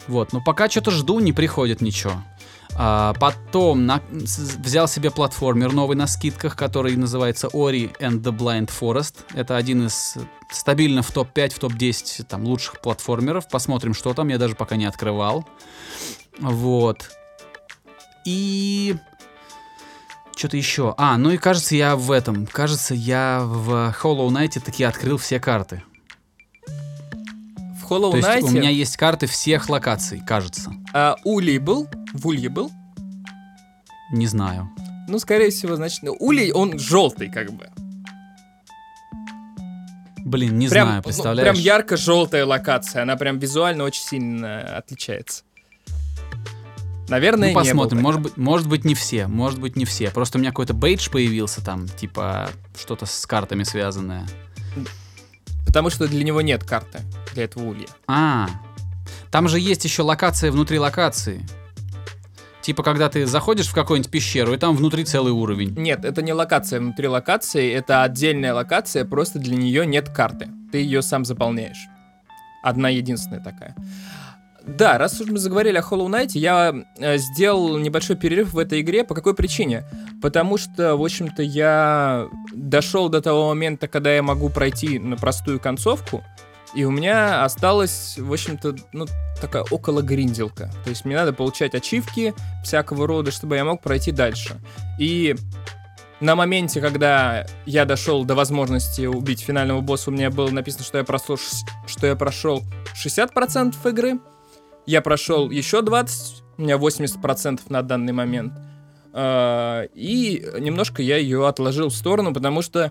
[0.07, 2.22] Вот, но пока что-то жду, не приходит ничего.
[2.74, 8.70] А, потом на- взял себе платформер новый на скидках, который называется Ori and the Blind
[8.70, 9.16] Forest.
[9.34, 10.16] Это один из
[10.51, 13.49] стабильно в топ-5, в топ-10 там, лучших платформеров.
[13.49, 14.28] Посмотрим, что там.
[14.28, 15.45] Я даже пока не открывал.
[16.39, 17.11] Вот.
[18.24, 18.97] И...
[20.39, 20.95] Что-то еще.
[20.99, 22.47] А, ну и кажется, я в этом.
[22.47, 25.82] Кажется, я в Hollow Knight таки открыл все карты.
[26.64, 30.72] В Hollow То есть Knight у меня есть карты всех локаций, кажется.
[30.95, 31.89] а, Улей был?
[32.12, 32.70] В Улье был?
[34.12, 34.70] Не знаю.
[35.09, 37.68] Ну, скорее всего, значит, ну, Улей, он желтый, как бы.
[40.18, 41.51] Блин, не прям, знаю, ну, представляешь?
[41.51, 43.03] прям ярко-желтая локация.
[43.03, 45.43] Она прям визуально очень сильно отличается.
[47.09, 48.00] Наверное, Ну, посмотрим.
[48.00, 49.26] Может быть, может быть, не все.
[49.26, 50.11] Может быть, не все.
[50.11, 54.26] Просто у меня какой-то бейдж появился там, типа, что-то с картами связанное.
[55.66, 57.00] Потому что для него нет карты,
[57.34, 57.86] для этого улья.
[58.06, 58.48] А,
[59.30, 61.46] там же есть еще локация внутри локации.
[62.62, 65.74] Типа, когда ты заходишь в какую-нибудь пещеру, и там внутри целый уровень.
[65.78, 70.48] Нет, это не локация внутри локации, это отдельная локация, просто для нее нет карты.
[70.70, 71.86] Ты ее сам заполняешь.
[72.62, 73.74] Одна единственная такая.
[74.68, 78.82] Да, раз уж мы заговорили о Hollow Knight, я э, сделал небольшой перерыв в этой
[78.82, 79.02] игре.
[79.02, 79.84] По какой причине?
[80.20, 85.58] Потому что, в общем-то, я дошел до того момента, когда я могу пройти на простую
[85.58, 86.22] концовку,
[86.74, 89.06] и у меня осталась, в общем-то, ну,
[89.40, 90.70] такая около гринделка.
[90.84, 94.60] То есть мне надо получать ачивки всякого рода, чтобы я мог пройти дальше.
[94.98, 95.34] И
[96.20, 100.98] на моменте, когда я дошел до возможности убить финального босса, у меня было написано, что
[100.98, 101.38] я прошел,
[101.86, 102.62] что я прошел
[103.02, 104.18] 60% игры.
[104.89, 108.55] Я прошел еще 20, у меня 80% на данный момент.
[109.12, 112.91] А, И немножко я ее отложил в сторону, потому что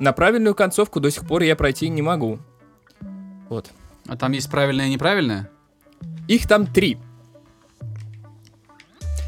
[0.00, 2.40] на правильную концовку до сих пор я пройти не могу.
[3.48, 3.70] Вот.
[4.08, 5.48] А там есть правильное и неправильное?
[6.26, 6.98] Их там три.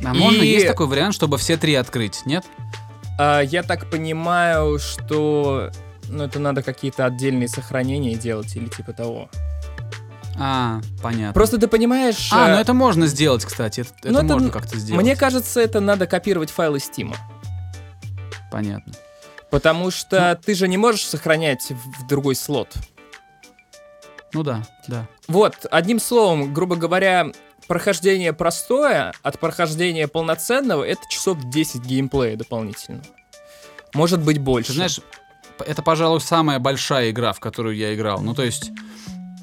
[0.04, 2.44] А можно И- есть такой вариант, чтобы все три открыть, нет?
[3.20, 5.70] А, я так понимаю, что
[6.08, 9.30] ну, это надо какие-то отдельные сохранения делать или типа того.
[10.38, 11.32] А, понятно.
[11.32, 12.28] Просто ты понимаешь...
[12.32, 13.80] А, э, ну это можно сделать, кстати.
[13.80, 15.02] Это, ну, это можно как-то сделать.
[15.02, 17.14] Мне кажется, это надо копировать файлы Steam.
[18.50, 18.92] Понятно.
[19.50, 22.74] Потому что ты же не можешь сохранять в другой слот.
[24.32, 25.06] Ну да, да.
[25.28, 27.28] Вот, одним словом, грубо говоря,
[27.68, 33.02] прохождение простое от прохождения полноценного это часов 10 геймплея дополнительно.
[33.94, 34.68] Может быть больше.
[34.68, 35.00] Ты знаешь,
[35.64, 38.20] это, пожалуй, самая большая игра, в которую я играл.
[38.20, 38.72] Ну, то есть,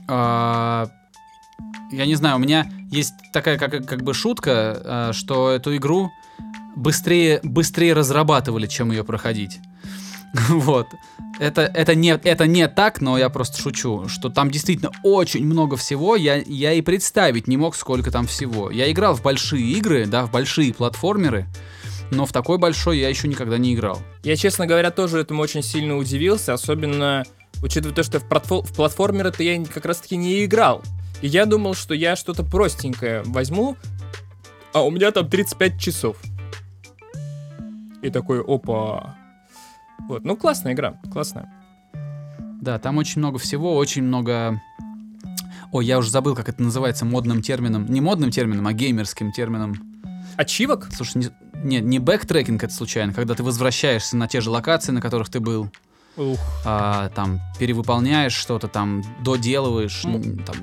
[0.08, 4.52] я не знаю, у меня есть такая как, как бы шутка,
[4.84, 6.12] а, что эту игру
[6.76, 9.60] быстрее, быстрее разрабатывали, чем ее проходить.
[10.50, 10.88] Вот.
[11.40, 15.76] Это, это, не, это не так, но я просто шучу, что там действительно очень много
[15.76, 18.70] всего, я, я и представить не мог, сколько там всего.
[18.70, 21.48] Я играл в большие игры, да, в большие платформеры,
[22.12, 24.02] но в такой большой я еще никогда не играл.
[24.24, 27.24] Я, честно говоря, тоже этому очень сильно удивился, особенно
[27.62, 30.82] учитывая то, что в, платфо- в платформеры-то я как раз-таки не играл.
[31.22, 33.78] И я думал, что я что-то простенькое возьму,
[34.74, 36.18] а у меня там 35 часов.
[38.02, 39.16] И такой, опа.
[40.08, 41.52] Вот, ну классная игра, классная.
[42.62, 44.62] Да, там очень много всего, очень много...
[45.72, 47.86] Ой, я уже забыл, как это называется модным термином.
[47.86, 49.76] Не модным термином, а геймерским термином.
[50.36, 50.90] Ачивок?
[50.92, 51.30] Слушай, не,
[51.64, 55.40] нет, не бэктрекинг это случайно, когда ты возвращаешься на те же локации, на которых ты
[55.40, 55.72] был,
[56.18, 56.40] Ух.
[56.66, 60.56] а, там, перевыполняешь что-то, там, доделываешь, Ну, м, там,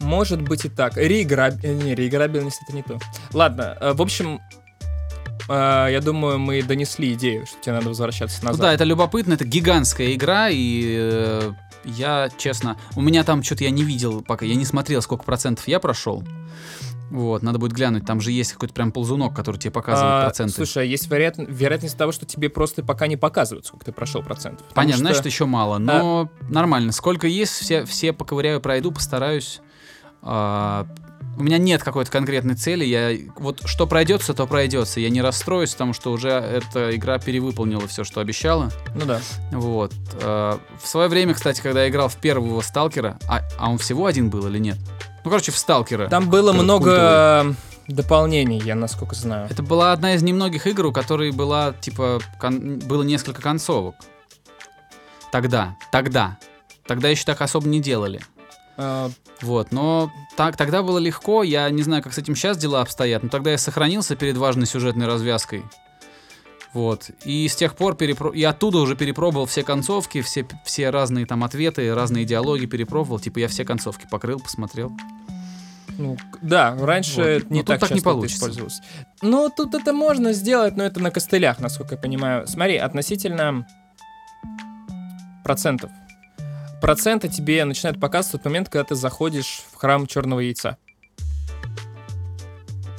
[0.00, 0.96] Может быть и так.
[0.96, 1.54] Реиграб...
[1.62, 2.98] э, Не, реиграбельность это не то.
[3.32, 4.40] Ладно, э, в общем,
[5.48, 8.60] э, я думаю, мы донесли идею, что тебе надо возвращаться Ну назад.
[8.62, 11.52] да, это любопытно, это гигантская игра, и э,
[11.84, 15.66] я, честно, у меня там что-то я не видел пока, я не смотрел, сколько процентов
[15.68, 16.22] я прошел.
[17.10, 20.52] Вот, надо будет глянуть, там же есть какой-то прям ползунок, который тебе показывает А, проценты.
[20.54, 24.22] Слушай, а есть вероят- вероятность того, что тебе просто пока не показывают, сколько ты прошел
[24.22, 24.66] процентов.
[24.74, 26.92] Понятно, что- значит, еще мало, но нормально.
[26.92, 29.60] Сколько есть, все, все поковыряю, пройду, постараюсь.
[30.22, 30.86] А,
[31.38, 32.84] у меня нет какой-то конкретной цели.
[32.84, 34.98] Я вот что пройдется, то пройдется.
[35.00, 38.70] Я не расстроюсь, потому что уже эта игра перевыполнила все, что обещала.
[38.96, 39.20] Ну да.
[39.52, 39.92] Вот.
[40.20, 44.06] А, в свое время, кстати, когда я играл в первого сталкера, а, а он всего
[44.06, 44.76] один был или нет?
[45.24, 46.08] Ну, короче, в сталкера.
[46.08, 47.54] Там было много
[47.86, 49.48] дополнений, я насколько знаю.
[49.50, 53.94] Это была одна из немногих игр, у которой была, типа, кон- было несколько концовок.
[55.32, 56.38] Тогда, тогда.
[56.86, 58.20] Тогда еще так особо не делали.
[58.76, 59.10] А,
[59.42, 63.22] Вот, но так, тогда было легко, я не знаю, как с этим сейчас дела обстоят,
[63.22, 65.64] но тогда я сохранился перед важной сюжетной развязкой.
[66.74, 67.10] Вот.
[67.24, 68.30] И с тех пор перепро...
[68.30, 73.18] и оттуда уже перепробовал все концовки, все, все разные там ответы, разные диалоги перепробовал.
[73.18, 74.92] Типа я все концовки покрыл, посмотрел.
[75.96, 77.50] Ну, да, раньше Вот.
[77.50, 78.50] не Но тут так, так не получится.
[79.22, 82.46] Ну, тут это можно сделать, но это на костылях, насколько я понимаю.
[82.46, 83.66] Смотри, относительно
[85.42, 85.90] процентов.
[86.80, 90.76] Проценты тебе начинают показывать в тот момент, когда ты заходишь в храм черного яйца.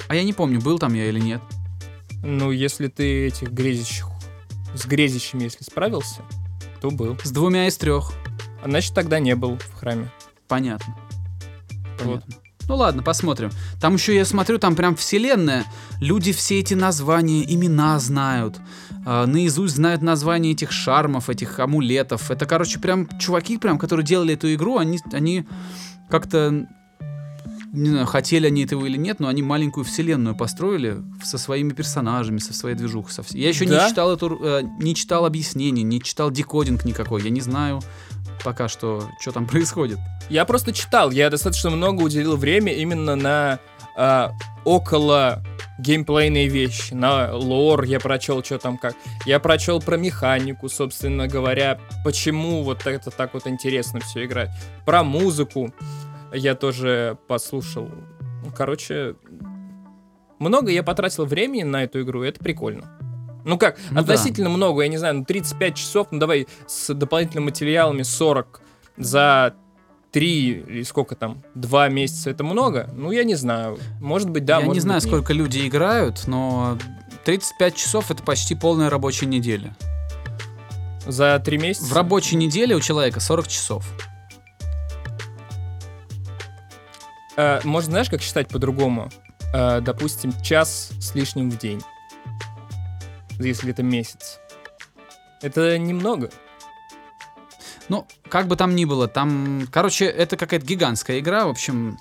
[0.08, 1.40] А я не помню, был там я или нет.
[2.22, 4.06] Ну, если ты этих грезящих...
[4.74, 6.22] С грезящими, если справился,
[6.80, 7.18] то был.
[7.24, 8.12] С двумя из трех.
[8.62, 10.12] А значит, тогда не был в храме.
[10.46, 10.96] Понятно.
[12.04, 12.22] Вот.
[12.22, 12.40] Понятно.
[12.70, 13.50] Ну ладно, посмотрим.
[13.80, 15.64] Там еще я смотрю, там прям вселенная.
[15.98, 18.60] Люди все эти названия, имена знают.
[19.04, 22.30] А, наизусть знают названия этих шармов, этих амулетов.
[22.30, 25.48] Это, короче, прям чуваки, прям, которые делали эту игру, они, они
[26.08, 26.68] как-то
[27.72, 32.38] не знаю, хотели они этого или нет, но они маленькую вселенную построили со своими персонажами,
[32.38, 33.12] со своей движухой.
[33.12, 33.84] Со вс- Я еще Да?
[33.84, 37.22] не читал эту, э, не читал объяснений, не читал декодинг никакой.
[37.22, 37.80] Я не знаю
[38.44, 39.98] пока что, что там происходит.
[40.28, 43.58] Я просто читал, я достаточно много уделил время именно на
[43.96, 44.32] а,
[44.64, 45.42] около
[45.78, 48.94] геймплейные вещи, на лор я прочел, что там как.
[49.26, 54.50] Я прочел про механику, собственно говоря, почему вот это так вот интересно все играть.
[54.84, 55.72] Про музыку
[56.32, 57.90] я тоже послушал.
[58.56, 59.16] Короче,
[60.38, 62.90] много я потратил времени на эту игру, и это прикольно.
[63.44, 64.00] Ну как, Ну да.
[64.00, 68.60] относительно много, я не знаю, ну 35 часов, ну давай с дополнительными материалами 40
[68.98, 69.54] за
[70.12, 72.90] 3 или сколько там, 2 месяца это много?
[72.94, 75.14] Ну я не знаю, может быть да, Я может не знаю, быть, нет.
[75.14, 76.76] сколько люди играют, но
[77.24, 79.74] 35 часов это почти полная рабочая неделя.
[81.06, 81.86] За 3 месяца?
[81.86, 83.86] В рабочей неделе у человека 40 часов.
[87.36, 89.10] Э, можно знаешь, как считать по-другому?
[89.52, 91.82] Э, допустим, час с лишним в день.
[93.38, 94.38] Если это месяц.
[95.42, 96.30] Это немного.
[97.88, 101.98] Ну, как бы там ни было, там, короче, это какая-то гигантская игра, в общем.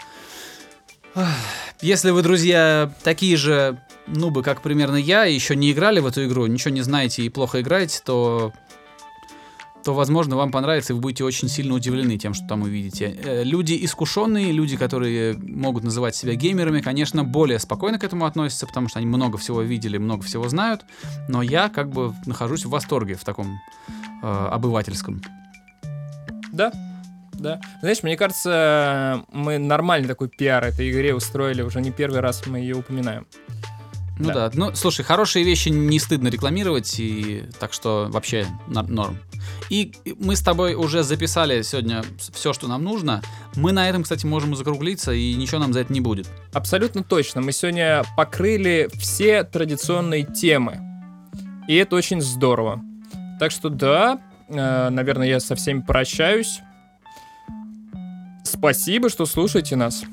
[1.82, 6.46] Если вы, друзья, такие же нубы, как примерно я, еще не играли в эту игру,
[6.46, 8.54] ничего не знаете и плохо играете, то
[9.84, 13.18] то, возможно, вам понравится, и вы будете очень сильно удивлены тем, что там увидите.
[13.24, 18.68] Э, Люди искушенные, люди, которые могут называть себя геймерами, конечно, более спокойно к этому относятся,
[18.68, 20.86] потому что они много всего видели, много всего знают,
[21.28, 23.60] но я как бы нахожусь в восторге в таком
[24.22, 25.22] э, обывательском.
[26.52, 26.72] Да,
[27.34, 27.62] да.
[27.80, 31.62] Знаешь, мне кажется, мы нормальный такой пиар этой игре устроили.
[31.62, 33.26] Уже не первый раз мы ее упоминаем.
[34.18, 34.34] Ну Да.
[34.34, 34.52] да.
[34.54, 39.18] ну слушай, хорошие вещи не стыдно рекламировать, и так что вообще норм.
[39.70, 42.04] И мы с тобой уже записали сегодня
[42.34, 43.22] все, что нам нужно.
[43.56, 46.28] Мы на этом, кстати, можем закруглиться, и ничего нам за это не будет.
[46.54, 47.42] Абсолютно точно.
[47.42, 50.80] Мы сегодня покрыли все традиционные темы.
[51.68, 52.82] И это очень здорово.
[53.40, 56.62] Так что да, э, наверное, я со всеми прощаюсь.
[58.44, 60.04] Спасибо, что слушаете нас.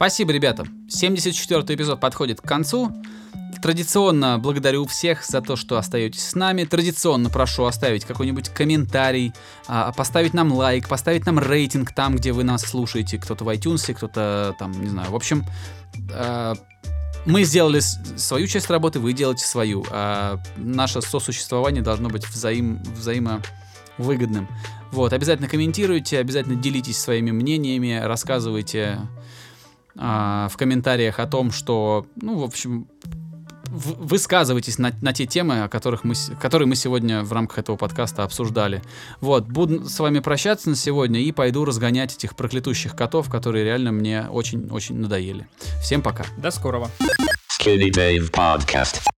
[0.00, 0.64] Спасибо, ребята.
[0.88, 2.90] 74 эпизод подходит к концу.
[3.60, 6.64] Традиционно благодарю всех за то, что остаетесь с нами.
[6.64, 9.34] Традиционно прошу оставить какой-нибудь комментарий,
[9.68, 13.18] а, поставить нам лайк, поставить нам рейтинг там, где вы нас слушаете.
[13.18, 15.10] Кто-то в iTunes, кто-то там, не знаю.
[15.10, 15.44] В общем,
[16.14, 16.54] а,
[17.26, 19.84] мы сделали свою часть работы, вы делаете свою.
[19.90, 24.48] А наше сосуществование должно быть взаим, взаимовыгодным.
[24.92, 28.98] Вот, обязательно комментируйте, обязательно делитесь своими мнениями, рассказывайте
[29.96, 32.88] а, в комментариях о том, что, ну, в общем,
[33.66, 37.76] в- высказывайтесь на, на те темы, о которых мы, которые мы сегодня в рамках этого
[37.76, 38.82] подкаста обсуждали.
[39.20, 43.92] Вот, буду с вами прощаться на сегодня и пойду разгонять этих проклятущих котов, которые реально
[43.92, 45.48] мне очень-очень надоели.
[45.82, 46.24] Всем пока.
[46.36, 46.90] До скорого.
[47.60, 49.00] Skinny Dave Podcast.